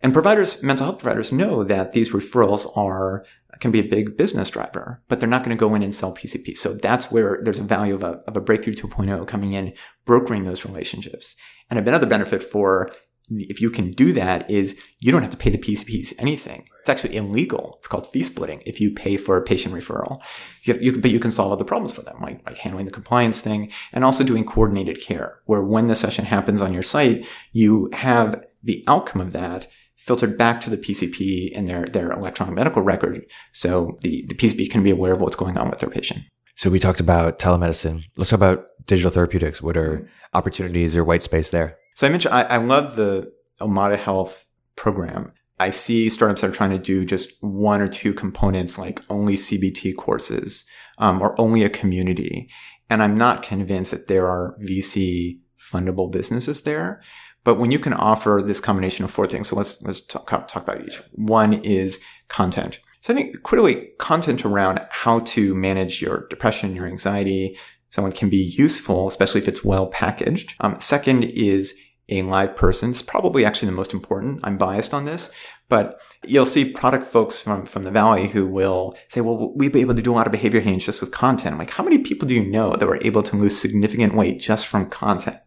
[0.00, 3.24] And providers, mental health providers know that these referrals are
[3.60, 6.14] can be a big business driver, but they're not going to go in and sell
[6.14, 6.56] PCP.
[6.56, 10.44] So that's where there's a value of a, of a breakthrough 2.0 coming in, brokering
[10.44, 11.34] those relationships.
[11.70, 12.90] And another benefit for
[13.30, 16.66] if you can do that is you don't have to pay the PCPs anything.
[16.80, 17.76] It's actually illegal.
[17.78, 20.22] It's called fee splitting if you pay for a patient referral.
[20.62, 22.92] You, have, you but you can solve other problems for them, like, like handling the
[22.92, 27.26] compliance thing and also doing coordinated care, where when the session happens on your site,
[27.52, 29.66] you have the outcome of that
[29.98, 33.24] filtered back to the PCP in their, their electronic medical record.
[33.52, 36.24] So the, the PCP can be aware of what's going on with their patient.
[36.56, 38.04] So we talked about telemedicine.
[38.16, 39.60] Let's talk about digital therapeutics.
[39.60, 41.78] What are opportunities or white space there?
[41.94, 45.32] So I mentioned I, I love the Omada Health program.
[45.60, 49.34] I see startups that are trying to do just one or two components, like only
[49.34, 50.64] CBT courses
[50.98, 52.48] um, or only a community.
[52.88, 57.02] And I'm not convinced that there are VC fundable businesses there.
[57.48, 60.56] But when you can offer this combination of four things, so let's let's talk, talk
[60.56, 61.00] about each.
[61.14, 62.78] One is content.
[63.00, 67.56] So I think clearly content around how to manage your depression, your anxiety,
[67.88, 70.56] someone can be useful, especially if it's well packaged.
[70.60, 71.74] Um, second is
[72.10, 72.90] a live person.
[72.90, 74.40] It's probably actually the most important.
[74.44, 75.30] I'm biased on this,
[75.70, 79.80] but you'll see product folks from, from the Valley who will say, well, we'd be
[79.80, 81.54] able to do a lot of behavior change just with content.
[81.54, 84.38] I'm like, how many people do you know that were able to lose significant weight
[84.38, 85.38] just from content?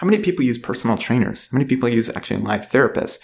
[0.00, 1.50] How many people use personal trainers?
[1.50, 3.18] How many people use actually live therapists?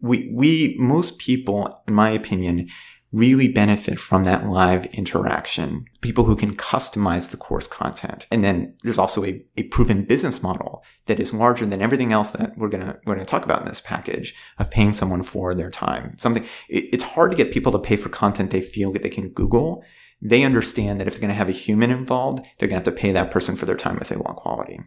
[0.00, 2.68] We, we, most people, in my opinion,
[3.10, 5.86] really benefit from that live interaction.
[6.02, 8.28] People who can customize the course content.
[8.30, 12.30] And then there's also a, a proven business model that is larger than everything else
[12.30, 15.24] that we're going to, we're going to talk about in this package of paying someone
[15.24, 16.16] for their time.
[16.16, 19.08] Something, it, it's hard to get people to pay for content they feel that they
[19.08, 19.82] can Google.
[20.22, 22.94] They understand that if they're going to have a human involved, they're going to have
[22.94, 24.78] to pay that person for their time if they want quality.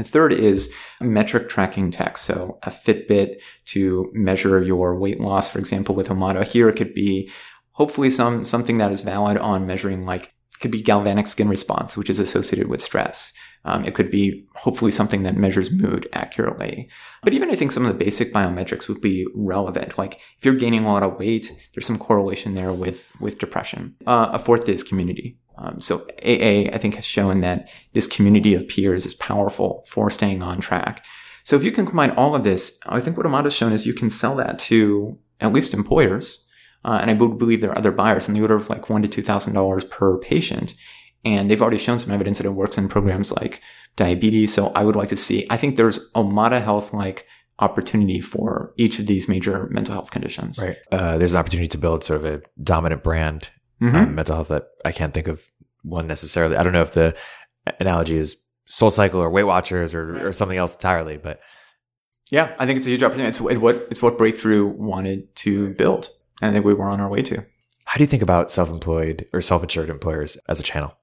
[0.00, 2.16] The third is metric tracking tech.
[2.16, 6.42] So a Fitbit to measure your weight loss, for example, with Omada.
[6.46, 7.30] Here it could be
[7.72, 12.08] hopefully some, something that is valid on measuring like, could be galvanic skin response, which
[12.08, 13.34] is associated with stress.
[13.66, 16.88] Um, it could be hopefully something that measures mood accurately.
[17.22, 19.98] But even I think some of the basic biometrics would be relevant.
[19.98, 23.96] Like if you're gaining a lot of weight, there's some correlation there with, with depression.
[24.06, 25.36] Uh, a fourth is community.
[25.60, 30.10] Um, so AA, I think, has shown that this community of peers is powerful for
[30.10, 31.04] staying on track.
[31.44, 33.94] So if you can combine all of this, I think what Omada's shown is you
[33.94, 36.46] can sell that to at least employers.
[36.84, 39.02] Uh, and I would believe there are other buyers in the order of like one
[39.02, 40.74] to two thousand dollars per patient.
[41.24, 43.60] And they've already shown some evidence that it works in programs like
[43.96, 44.54] diabetes.
[44.54, 47.26] So I would like to see, I think there's Omada Health like
[47.58, 50.58] opportunity for each of these major mental health conditions.
[50.58, 50.78] Right.
[50.90, 53.96] Uh, there's an opportunity to build sort of a dominant brand mm-hmm.
[53.96, 55.46] um, mental health that I can't think of
[55.82, 56.56] one necessarily.
[56.56, 57.16] I don't know if the
[57.78, 61.40] analogy is Soul Cycle or Weight Watchers or, or something else entirely, but
[62.30, 63.28] yeah, I think it's a huge opportunity.
[63.28, 67.08] It's what it's what Breakthrough wanted to build, and I think we were on our
[67.08, 67.44] way to.
[67.86, 70.94] How do you think about self-employed or self-insured employers as a channel?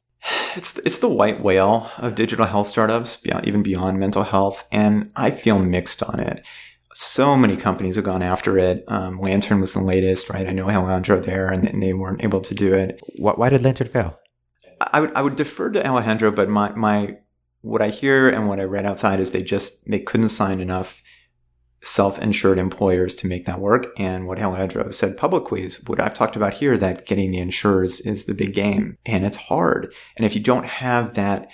[0.55, 5.11] It's it's the white whale of digital health startups, beyond, even beyond mental health, and
[5.15, 6.45] I feel mixed on it
[6.99, 8.83] so many companies have gone after it.
[8.87, 10.47] Um, Lantern was the latest, right?
[10.47, 12.99] I know Alejandro there, and, and they weren't able to do it.
[13.19, 14.17] Why did Lantern fail?
[14.81, 17.17] I would I would defer to Alejandro, but my my
[17.61, 21.03] what I hear and what I read outside is they just they couldn't sign enough
[21.83, 23.87] self-insured employers to make that work.
[23.97, 27.99] And what Alejandro said publicly is what I've talked about here that getting the insurers
[28.01, 29.93] is the big game, and it's hard.
[30.15, 31.51] And if you don't have that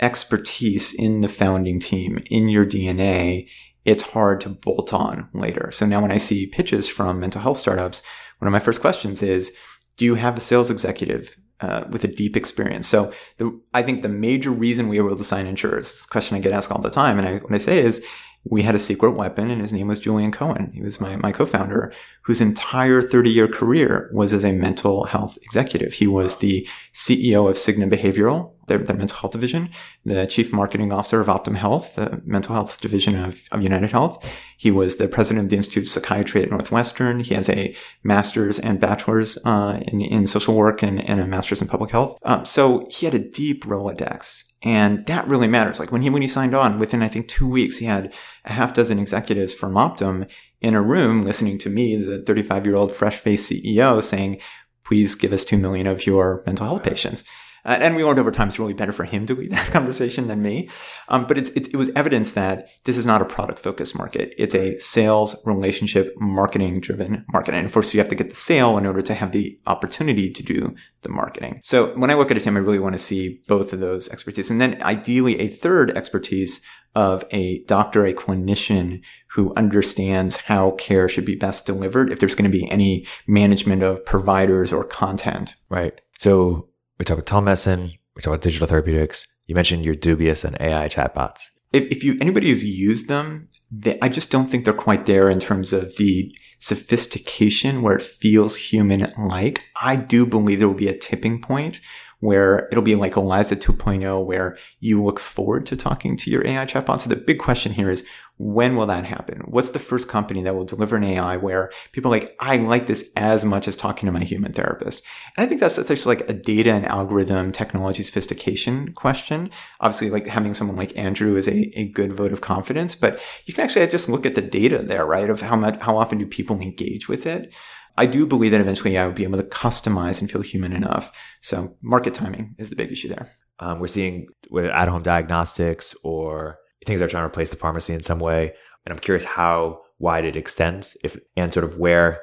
[0.00, 3.48] expertise in the founding team in your DNA
[3.88, 5.70] it's hard to bolt on later.
[5.72, 8.02] So now when I see pitches from mental health startups,
[8.38, 9.54] one of my first questions is,
[9.96, 12.86] do you have a sales executive uh, with a deep experience?
[12.86, 16.36] So the, I think the major reason we were able to sign insurers, this question
[16.36, 18.04] I get asked all the time, and I, what I say is,
[18.50, 20.70] we had a secret weapon and his name was Julian Cohen.
[20.74, 25.38] He was my, my co-founder whose entire 30 year career was as a mental health
[25.42, 25.94] executive.
[25.94, 29.70] He was the CEO of Cigna Behavioral, their, the mental health division,
[30.04, 34.24] the chief marketing officer of Optum Health, the mental health division of, of United Health.
[34.56, 37.20] He was the president of the Institute of Psychiatry at Northwestern.
[37.20, 41.62] He has a master's and bachelor's uh, in, in social work and, and a master's
[41.62, 42.18] in public health.
[42.22, 45.78] Um, so he had a deep Rolodex and that really matters.
[45.78, 48.12] Like when he, when he signed on, within I think two weeks, he had
[48.44, 50.28] a half dozen executives from Optum
[50.60, 54.40] in a room listening to me, the 35 year old fresh faced CEO saying,
[54.84, 57.24] please give us 2 million of your mental health patients.
[57.68, 60.26] Uh, and we learned over time it's really better for him to lead that conversation
[60.26, 60.68] than me.
[61.08, 64.34] Um, but it's, it, it was evidence that this is not a product focused market.
[64.38, 67.54] It's a sales, relationship, marketing driven market.
[67.54, 70.32] And of course, you have to get the sale in order to have the opportunity
[70.32, 71.60] to do the marketing.
[71.62, 74.08] So when I look at a team, I really want to see both of those
[74.08, 74.50] expertise.
[74.50, 76.62] And then ideally a third expertise
[76.94, 82.34] of a doctor, a clinician who understands how care should be best delivered if there's
[82.34, 85.54] going to be any management of providers or content.
[85.68, 86.00] Right.
[86.18, 86.67] So
[86.98, 89.26] we talk about telemedicine, we talk about digital therapeutics.
[89.46, 91.48] You mentioned your dubious and AI chatbots.
[91.72, 95.30] If, if you anybody who's used them, they, I just don't think they're quite there
[95.30, 99.64] in terms of the sophistication where it feels human like.
[99.80, 101.80] I do believe there will be a tipping point
[102.20, 106.64] where it'll be like Eliza 2.0, where you look forward to talking to your AI
[106.64, 107.00] chatbot.
[107.00, 108.04] So the big question here is,
[108.38, 109.42] when will that happen?
[109.46, 112.86] What's the first company that will deliver an AI where people are like, I like
[112.86, 115.02] this as much as talking to my human therapist?
[115.36, 119.50] And I think that's, that's actually like a data and algorithm technology sophistication question.
[119.80, 123.54] Obviously, like having someone like Andrew is a, a good vote of confidence, but you
[123.54, 125.30] can actually just look at the data there, right?
[125.30, 127.52] Of how much, how often do people engage with it?
[127.98, 131.10] I do believe that eventually I would be able to customize and feel human enough.
[131.40, 133.28] So market timing is the big issue there.
[133.58, 137.92] Um, we're seeing with at-home diagnostics or things that are trying to replace the pharmacy
[137.92, 138.54] in some way.
[138.86, 142.20] And I'm curious how wide it extends if and sort of where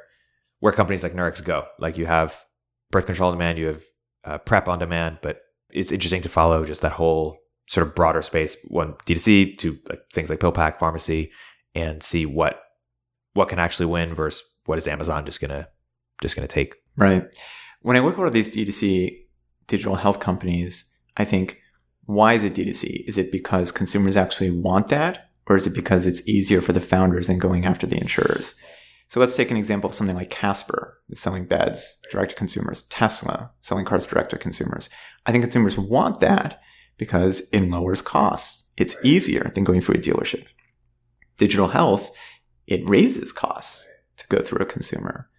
[0.62, 1.66] where companies like Nurx go.
[1.78, 2.42] Like you have
[2.90, 3.84] birth control on demand, you have
[4.24, 8.22] uh, PrEP on demand, but it's interesting to follow just that whole sort of broader
[8.22, 11.34] space, one D2C to like things like PillPack, pharmacy,
[11.76, 12.62] and see what
[13.34, 15.68] what can actually win versus what is Amazon just gonna
[16.22, 16.76] just gonna take?
[16.98, 17.24] Right.
[17.82, 19.26] When I look at these D2C
[19.68, 21.62] digital health companies, I think,
[22.06, 23.08] why is it D2C?
[23.08, 25.30] Is it because consumers actually want that?
[25.48, 28.56] Or is it because it's easier for the founders than going after the insurers?
[29.08, 33.52] So let's take an example of something like Casper, selling beds direct to consumers, Tesla
[33.62, 34.90] selling cars direct to consumers.
[35.28, 36.60] I think consumers want that
[36.98, 38.72] because it lowers costs.
[38.78, 40.46] It's easier than going through a dealership.
[41.38, 42.12] Digital health,
[42.66, 43.88] it raises costs
[44.30, 45.30] go through a consumer.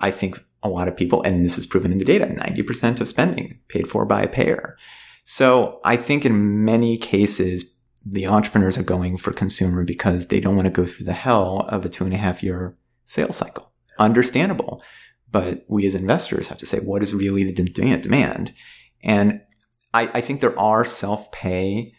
[0.00, 3.08] I think a lot of people, and this is proven in the data, 90% of
[3.08, 4.76] spending paid for by a payer.
[5.24, 10.56] So I think in many cases, the entrepreneurs are going for consumer because they don't
[10.56, 13.72] want to go through the hell of a two and a half year sales cycle.
[13.98, 14.82] Understandable.
[15.30, 18.52] But we as investors have to say, what is really the demand?
[19.02, 19.42] And
[19.94, 21.94] I, I think there are self pay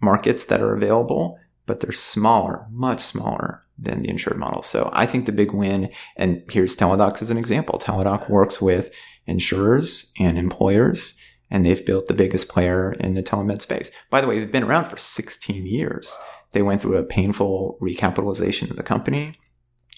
[0.00, 4.62] markets that are available, but they're smaller, much smaller than the insured model.
[4.62, 7.78] So I think the big win, and here's Teladoc as an example.
[7.78, 8.94] Teladoc works with
[9.26, 11.16] insurers and employers,
[11.50, 13.90] and they've built the biggest player in the telemed space.
[14.10, 16.16] By the way, they've been around for 16 years.
[16.52, 19.38] They went through a painful recapitalization of the company.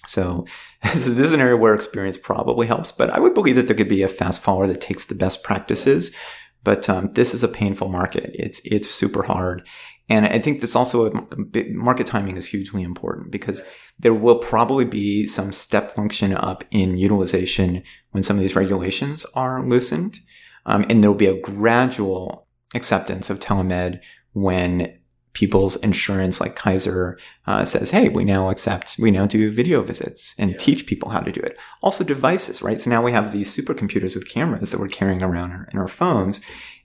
[0.07, 0.47] So
[0.83, 3.89] this is an area where experience probably helps, but I would believe that there could
[3.89, 6.15] be a fast follower that takes the best practices.
[6.63, 8.35] But um, this is a painful market.
[8.35, 9.65] It's it's super hard,
[10.09, 13.63] and I think that's also a, bit, market timing is hugely important because
[13.99, 19.27] there will probably be some step function up in utilization when some of these regulations
[19.35, 20.21] are loosened.
[20.65, 24.01] Um, and there'll be a gradual acceptance of telemed
[24.33, 24.99] when
[25.33, 30.35] people's insurance like Kaiser uh, says, hey, we now accept, we now do video visits
[30.39, 30.57] and yeah.
[30.57, 31.59] teach people how to do it.
[31.83, 32.81] Also devices, right?
[32.81, 36.41] So now we have these supercomputers with cameras that we're carrying around in our phones.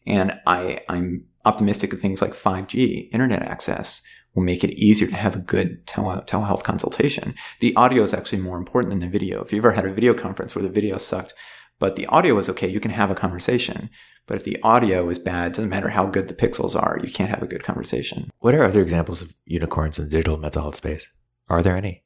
[0.06, 4.02] And I, I'm optimistic of things like 5G, internet access
[4.34, 7.36] will make it easier to have a good tele- telehealth consultation.
[7.60, 9.42] The audio is actually more important than the video.
[9.42, 11.34] If you've ever had a video conference where the video sucked,
[11.80, 13.90] but the audio is okay, you can have a conversation.
[14.28, 17.32] But if the audio is bad, doesn't matter how good the pixels are, you can't
[17.32, 18.30] have a good conversation.
[18.40, 21.10] What are other examples of unicorns in the digital mental health space?
[21.50, 22.04] Are there any?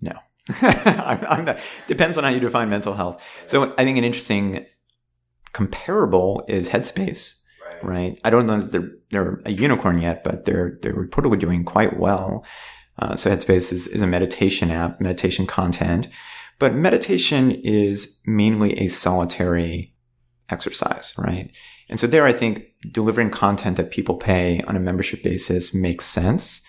[0.00, 0.14] No.
[0.62, 3.22] I'm, I'm not, depends on how you define mental health.
[3.46, 4.66] So I think an interesting
[5.52, 7.39] comparable is Headspace
[7.82, 8.18] right?
[8.24, 11.98] I don't know that they're, they're a unicorn yet, but they're, they're reportedly doing quite
[11.98, 12.44] well.
[12.98, 16.08] Uh, so Headspace is, is a meditation app, meditation content,
[16.58, 19.94] but meditation is mainly a solitary
[20.50, 21.50] exercise, right?
[21.88, 26.04] And so there, I think delivering content that people pay on a membership basis makes
[26.04, 26.62] sense.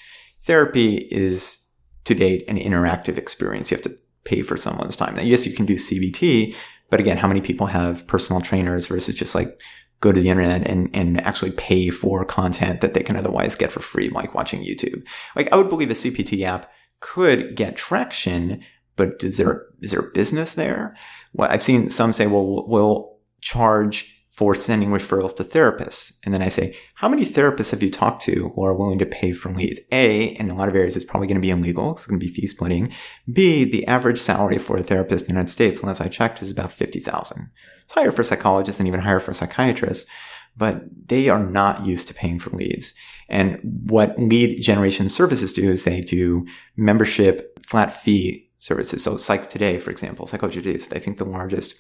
[0.44, 1.60] Therapy is
[2.06, 3.70] to date an interactive experience.
[3.70, 5.16] You have to pay for someone's time.
[5.16, 6.56] Now, yes, you can do CBT,
[6.90, 9.60] but again, how many people have personal trainers versus just like
[10.02, 13.72] go to the internet and, and actually pay for content that they can otherwise get
[13.72, 15.08] for free, like watching YouTube.
[15.36, 18.62] Like I would believe a CBT app could get traction,
[18.96, 20.96] but is there, is there business there?
[21.34, 26.14] Well, I've seen some say, well, we'll charge for sending referrals to therapists.
[26.24, 29.06] And then I say, how many therapists have you talked to who are willing to
[29.06, 29.80] pay for leads?
[29.92, 31.92] A, in a lot of areas, it's probably going to be illegal.
[31.92, 32.92] It's going to be fee splitting.
[33.32, 36.50] B, the average salary for a therapist in the United States, unless I checked, is
[36.50, 37.52] about 50,000.
[37.92, 40.10] It's higher for psychologists and even higher for psychiatrists.
[40.58, 42.94] but they are not used to paying for leads.
[43.30, 49.02] And what lead generation services do is they do membership flat fee services.
[49.02, 51.76] So Psych Today, for example, Psychology Today is, I think, the largest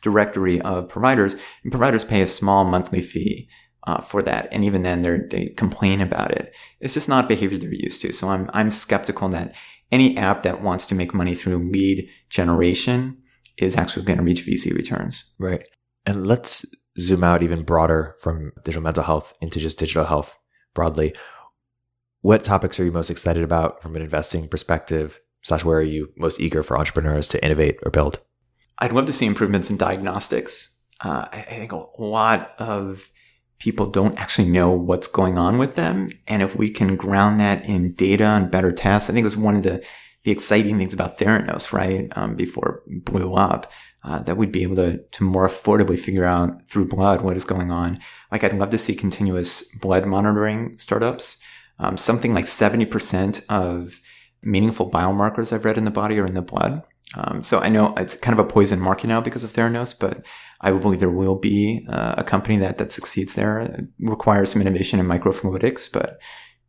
[0.00, 3.46] directory of providers, and providers pay a small monthly fee
[3.86, 4.48] uh, for that.
[4.50, 6.54] And even then, they they complain about it.
[6.80, 8.14] It's just not behavior they're used to.
[8.14, 9.54] So I'm I'm skeptical that
[9.92, 13.19] any app that wants to make money through lead generation
[13.66, 15.32] is actually going to reach VC returns.
[15.38, 15.66] Right.
[16.06, 16.64] And let's
[16.98, 20.38] zoom out even broader from digital mental health into just digital health
[20.74, 21.14] broadly.
[22.22, 25.20] What topics are you most excited about from an investing perspective?
[25.42, 28.20] Slash, where are you most eager for entrepreneurs to innovate or build?
[28.78, 30.78] I'd love to see improvements in diagnostics.
[31.02, 33.10] Uh, I think a lot of
[33.58, 36.10] people don't actually know what's going on with them.
[36.26, 39.36] And if we can ground that in data and better tests, I think it was
[39.36, 39.82] one of the,
[40.24, 42.08] the exciting things about Theranos, right?
[42.16, 43.70] Um, before it blew up,
[44.04, 47.44] uh, that we'd be able to, to more affordably figure out through blood what is
[47.44, 47.98] going on.
[48.30, 51.38] Like I'd love to see continuous blood monitoring startups.
[51.78, 54.00] Um, something like 70% of
[54.42, 56.82] meaningful biomarkers I've read in the body are in the blood.
[57.14, 60.24] Um, so I know it's kind of a poison market now because of Theranos, but
[60.60, 63.58] I believe there will be uh, a company that that succeeds there.
[63.58, 66.20] It requires some innovation in microfluidics, but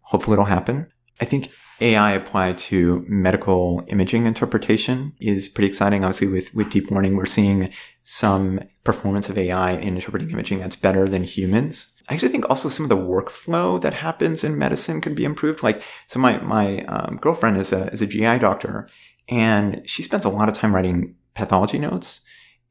[0.01, 0.87] hopefully it'll happen.
[1.19, 1.51] I think
[1.82, 6.03] AI applied to medical imaging interpretation is pretty exciting.
[6.03, 7.71] Obviously, with with deep learning, we're seeing
[8.03, 11.93] some performance of AI in interpreting imaging that's better than humans.
[12.09, 15.63] I actually think also some of the workflow that happens in medicine could be improved.
[15.63, 18.88] Like, so my my um, girlfriend is a is a GI doctor,
[19.27, 22.21] and she spends a lot of time writing pathology notes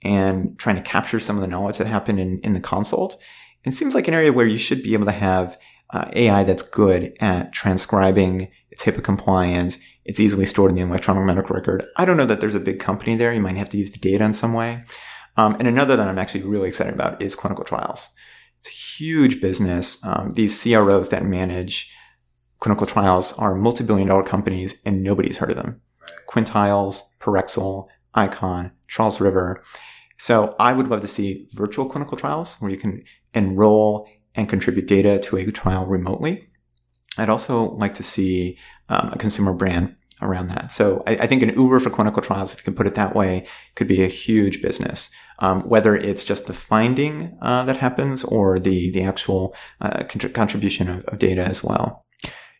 [0.03, 3.21] and trying to capture some of the knowledge that happened in, in the consult.
[3.65, 5.59] It seems like an area where you should be able to have
[5.93, 11.25] uh, AI that's good at transcribing, it's HIPAA compliant, it's easily stored in the electronic
[11.25, 11.87] medical record.
[11.97, 13.33] I don't know that there's a big company there.
[13.33, 14.83] You might have to use the data in some way.
[15.37, 18.11] Um, and another that I'm actually really excited about is clinical trials.
[18.61, 20.05] It's a huge business.
[20.05, 21.95] Um, these CROs that manage
[22.59, 25.81] clinical trials are multi-billion dollar companies and nobody's heard of them.
[26.29, 29.63] Quintiles, Parexel, Icon, Charles River.
[30.19, 34.87] So I would love to see virtual clinical trials where you can enroll and contribute
[34.87, 36.49] data to a trial remotely.
[37.19, 38.59] I'd also like to see
[38.89, 40.71] um, a consumer brand around that.
[40.71, 43.15] So I, I, think an Uber for clinical trials, if you can put it that
[43.15, 45.11] way, could be a huge business.
[45.39, 50.89] Um, whether it's just the finding uh, that happens or the the actual uh, contribution
[50.89, 52.05] of, of data as well.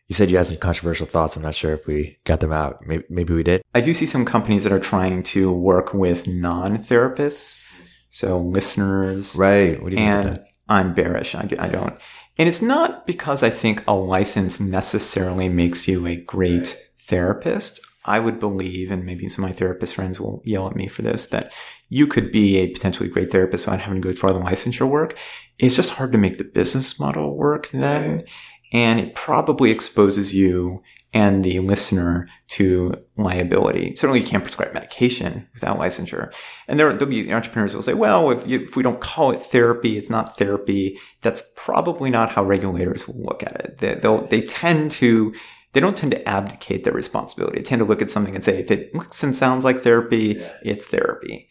[0.07, 1.35] You said you had some controversial thoughts.
[1.35, 2.85] I'm not sure if we got them out.
[2.85, 3.61] Maybe, maybe we did.
[3.75, 7.63] I do see some companies that are trying to work with non-therapists,
[8.09, 9.35] so listeners.
[9.35, 9.81] Right.
[9.81, 11.35] What do you and I'm bearish.
[11.35, 11.97] I, I don't.
[12.37, 17.79] And it's not because I think a license necessarily makes you a great therapist.
[18.05, 21.01] I would believe, and maybe some of my therapist friends will yell at me for
[21.03, 21.53] this, that
[21.89, 24.87] you could be a potentially great therapist without having to go through all the licensure
[24.87, 25.17] work.
[25.59, 28.23] It's just hard to make the business model work then
[28.71, 30.81] and it probably exposes you
[31.13, 33.95] and the listener to liability.
[33.95, 36.33] Certainly, you can't prescribe medication without licensure.
[36.67, 39.31] And there, will be entrepreneurs who will say, well, if, you, if we don't call
[39.31, 40.97] it therapy, it's not therapy.
[41.21, 43.77] That's probably not how regulators will look at it.
[43.79, 45.33] They, they'll, they tend to,
[45.73, 47.57] they don't tend to abdicate their responsibility.
[47.57, 50.37] They tend to look at something and say, if it looks and sounds like therapy,
[50.39, 50.53] yeah.
[50.63, 51.49] it's therapy.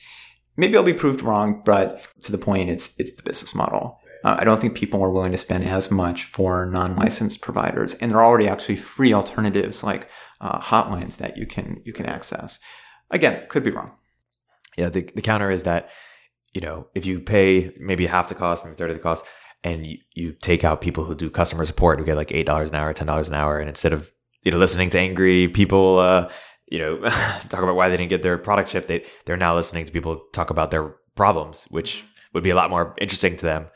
[0.57, 4.00] Maybe I'll be proved wrong, but to the point, it's, it's the business model.
[4.23, 8.11] Uh, I don't think people are willing to spend as much for non-licensed providers, and
[8.11, 10.09] there are already actually free alternatives like
[10.41, 12.59] uh, hotlines that you can you can access.
[13.11, 13.93] Again, could be wrong.
[14.77, 15.89] Yeah, the, the counter is that
[16.53, 19.25] you know if you pay maybe half the cost, maybe third of the cost,
[19.65, 22.71] and you, you take out people who do customer support who get like eight dollars
[22.71, 24.13] an hour, ten dollars an hour, and instead of
[24.43, 25.99] you know listening to angry people.
[25.99, 26.31] Uh,
[26.73, 27.01] you know,
[27.49, 28.87] talk about why they didn't get their product shipped.
[28.87, 32.71] They they're now listening to people talk about their problems, which would be a lot
[32.71, 33.67] more interesting to them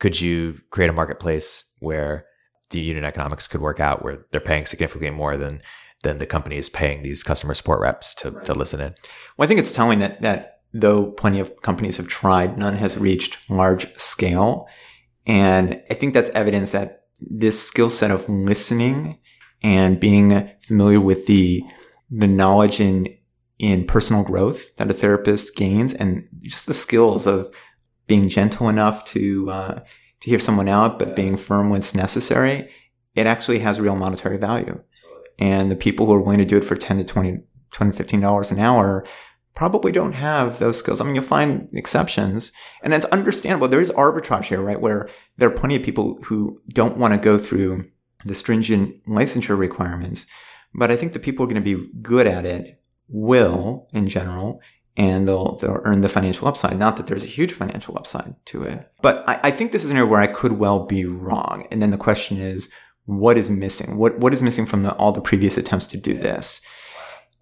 [0.00, 2.26] could you create a marketplace where
[2.70, 5.60] the unit economics could work out where they're paying significantly more than
[6.02, 8.46] than the company is paying these customer support reps to, right.
[8.46, 8.94] to listen in.
[9.36, 12.96] Well, I think it's telling that that though plenty of companies have tried, none has
[12.96, 14.66] reached large scale.
[15.26, 19.18] And I think that's evidence that this skill set of listening
[19.62, 21.62] and being familiar with the
[22.10, 23.14] the knowledge in
[23.58, 27.54] in personal growth that a therapist gains and just the skills of
[28.10, 29.80] being gentle enough to uh,
[30.18, 32.68] to hear someone out, but being firm when it's necessary,
[33.14, 34.82] it actually has real monetary value.
[35.38, 37.38] And the people who are willing to do it for 10 to 20,
[37.70, 39.06] 20 15 dollars an hour
[39.54, 41.00] probably don't have those skills.
[41.00, 42.50] I mean, you'll find exceptions
[42.82, 43.68] and it's understandable.
[43.68, 44.80] There is arbitrage here, right?
[44.80, 47.84] Where there are plenty of people who don't want to go through
[48.24, 50.26] the stringent licensure requirements.
[50.74, 54.08] But I think the people who are going to be good at it will in
[54.08, 54.60] general
[55.00, 56.78] and they'll they'll earn the financial upside.
[56.78, 59.90] Not that there's a huge financial upside to it, but I, I think this is
[59.90, 61.66] an area where I could well be wrong.
[61.70, 62.70] And then the question is,
[63.06, 63.96] what is missing?
[63.96, 66.60] What what is missing from the, all the previous attempts to do this?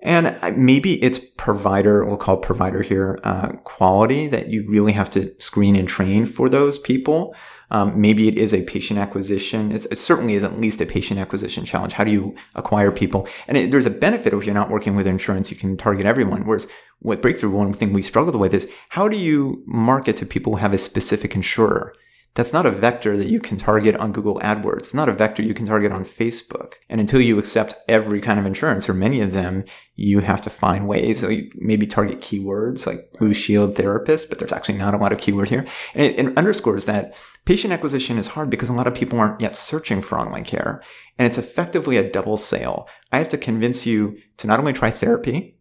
[0.00, 5.34] And maybe it's provider, we'll call provider here, uh, quality that you really have to
[5.40, 7.34] screen and train for those people.
[7.70, 9.72] Um, maybe it is a patient acquisition.
[9.72, 11.92] It's, it certainly is at least a patient acquisition challenge.
[11.92, 13.28] How do you acquire people?
[13.46, 16.46] And it, there's a benefit if you're not working with insurance, you can target everyone.
[16.46, 16.66] Whereas
[17.02, 20.58] with Breakthrough, one thing we struggled with is how do you market to people who
[20.58, 21.94] have a specific insurer?
[22.34, 24.78] That's not a vector that you can target on Google AdWords.
[24.78, 26.74] It's not a vector you can target on Facebook.
[26.88, 29.64] And until you accept every kind of insurance or many of them,
[29.96, 31.20] you have to find ways.
[31.20, 35.12] So you maybe target keywords like Blue Shield therapist, but there's actually not a lot
[35.12, 35.66] of keyword here.
[35.94, 39.40] And it, it underscores that patient acquisition is hard because a lot of people aren't
[39.40, 40.80] yet searching for online care.
[41.18, 42.86] And it's effectively a double sale.
[43.10, 45.58] I have to convince you to not only try therapy,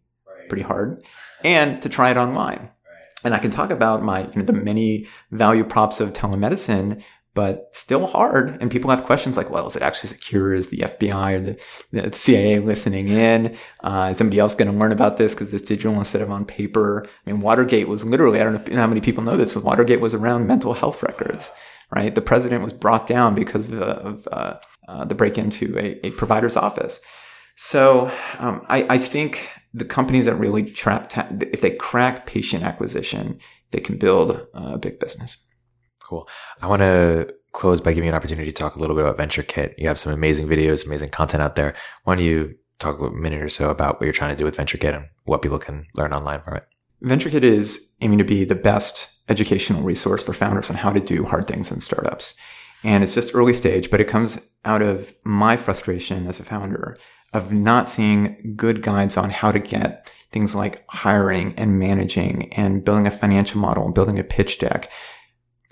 [0.48, 1.04] pretty hard,
[1.42, 2.70] and to try it online.
[3.24, 7.02] And I can talk about my, you know, the many value props of telemedicine,
[7.34, 8.58] but still hard.
[8.60, 10.54] And people have questions like, well, is it actually secure?
[10.54, 13.56] Is the FBI or the, the CIA listening in?
[13.80, 16.44] Uh, is somebody else going to learn about this because it's digital instead of on
[16.44, 17.04] paper?
[17.06, 20.00] I mean, Watergate was literally, I don't know how many people know this, but Watergate
[20.00, 21.52] was around mental health records,
[21.90, 22.14] right?
[22.14, 24.54] The president was brought down because of, of uh,
[24.88, 27.00] uh, the break into a, a, provider's office.
[27.56, 33.38] So um, I, I think the companies that really trap, if they crack patient acquisition,
[33.70, 35.36] they can build a big business.
[36.02, 36.28] Cool.
[36.62, 39.18] I want to close by giving you an opportunity to talk a little bit about
[39.18, 39.74] VentureKit.
[39.78, 41.74] You have some amazing videos, amazing content out there.
[42.04, 44.56] Why don't you talk a minute or so about what you're trying to do with
[44.56, 46.66] VentureKit and what people can learn online from it?
[47.02, 51.24] VentureKit is aiming to be the best educational resource for founders on how to do
[51.24, 52.34] hard things in startups.
[52.84, 56.96] And it's just early stage, but it comes out of my frustration as a founder
[57.32, 62.84] of not seeing good guides on how to get things like hiring and managing and
[62.84, 64.90] building a financial model and building a pitch deck,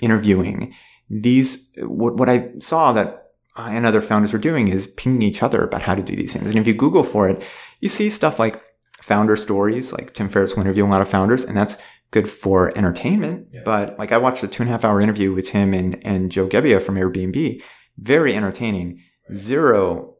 [0.01, 0.75] interviewing.
[1.09, 5.43] These, what, what I saw that I and other founders were doing is pinging each
[5.43, 6.47] other about how to do these things.
[6.47, 7.47] And if you Google for it,
[7.81, 8.63] you see stuff like
[9.01, 11.77] founder stories, like Tim Ferriss will interview a lot of founders, and that's
[12.11, 13.49] good for entertainment.
[13.53, 13.63] Yeah.
[13.65, 16.31] But like I watched a two and a half hour interview with him and, and
[16.31, 17.63] Joe Gebbia from Airbnb.
[17.99, 19.01] Very entertaining.
[19.33, 20.16] Zero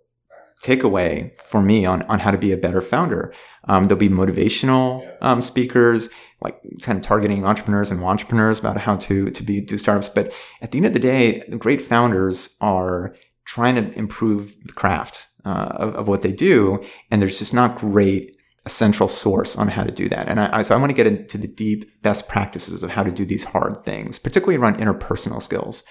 [0.67, 3.33] takeaway for me on, on how to be a better founder.
[3.69, 4.89] Um, there'll be motivational
[5.21, 6.09] um, speakers,
[6.41, 10.09] like kind of targeting entrepreneurs and entrepreneurs about how to to be do startups.
[10.09, 13.15] But at the end of the day, the great founders are
[13.45, 17.77] trying to improve the craft uh, of, of what they do, and there's just not
[17.77, 18.37] great
[18.67, 20.29] a central source on how to do that.
[20.29, 23.13] And I, so I want to get into the deep best practices of how to
[23.13, 25.85] do these hard things, particularly around interpersonal skills.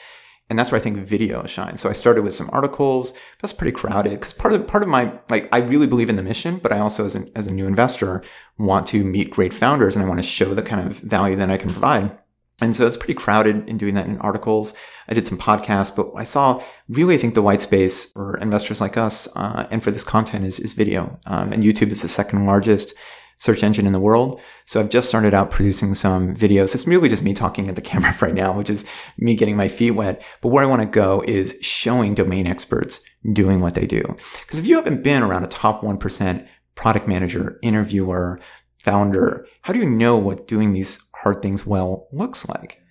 [0.50, 1.82] And that's where I think video shines.
[1.82, 3.14] So I started with some articles.
[3.41, 6.24] That's pretty crowded because part of part of my like I really believe in the
[6.24, 8.24] mission, but I also as a, as a new investor
[8.58, 11.50] want to meet great founders and I want to show the kind of value that
[11.50, 12.16] I can provide.
[12.62, 14.74] And so it's pretty crowded in doing that in articles.
[15.10, 18.80] I did some podcasts, but I saw really, I think the white space for investors
[18.80, 21.20] like us, uh, and for this content is, is video.
[21.26, 22.93] Um, and YouTube is the second largest
[23.38, 24.40] search engine in the world.
[24.66, 26.74] So I've just started out producing some videos.
[26.74, 28.86] It's really just me talking at the camera right now, which is
[29.18, 30.24] me getting my feet wet.
[30.42, 33.02] But where I want to go is showing domain experts
[33.34, 34.02] doing what they do.
[34.42, 38.40] Because if you haven't been around a top 1% product manager, interviewer,
[38.84, 42.82] founder, how do you know what doing these hard things well looks like?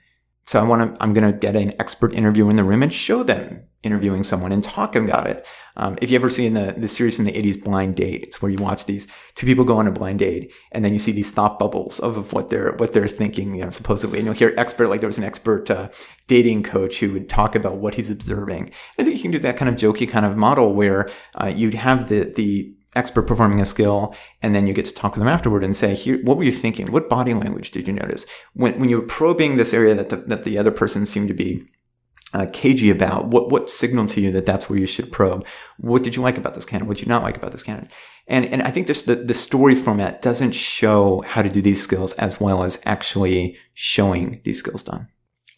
[0.46, 2.92] So I want to, I'm going to get an expert interview in the room and
[2.92, 5.46] show them interviewing someone and talk about it.
[5.76, 8.50] Um, if you ever seen the, the series from the 80s, Blind Date, it's where
[8.50, 11.30] you watch these two people go on a blind date and then you see these
[11.30, 14.18] thought bubbles of, of what they're, what they're thinking, you know, supposedly.
[14.18, 15.88] And you'll hear expert, like there was an expert, uh,
[16.26, 18.70] dating coach who would talk about what he's observing.
[18.98, 21.74] I think you can do that kind of jokey kind of model where, uh, you'd
[21.74, 25.28] have the, the, expert performing a skill and then you get to talk to them
[25.28, 26.90] afterward and say here what were you thinking?
[26.92, 28.26] What body language did you notice?
[28.54, 31.34] When, when you were probing this area that the, that the other person seemed to
[31.34, 31.64] be
[32.32, 35.46] uh, cagey about what what signaled to you that that's where you should probe?
[35.78, 36.88] What did you like about this candidate?
[36.88, 37.92] What did you not like about this candidate?
[38.26, 41.82] And and i think this the, the story format doesn't show how to do these
[41.82, 45.08] skills as well as actually showing these skills done.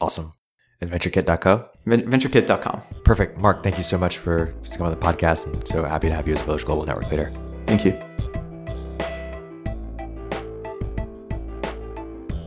[0.01, 0.36] Awesome
[0.81, 3.39] and venturekit.co venturekit.com perfect.
[3.39, 6.27] Mark thank you so much for coming on the podcast and so happy to have
[6.27, 7.33] you as a village global network leader.
[7.67, 7.99] Thank you.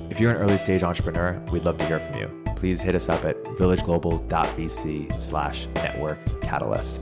[0.09, 2.29] If you're an early stage entrepreneur we'd love to hear from you.
[2.55, 6.99] Please hit us up at villageglobal.vc slash network catalyst.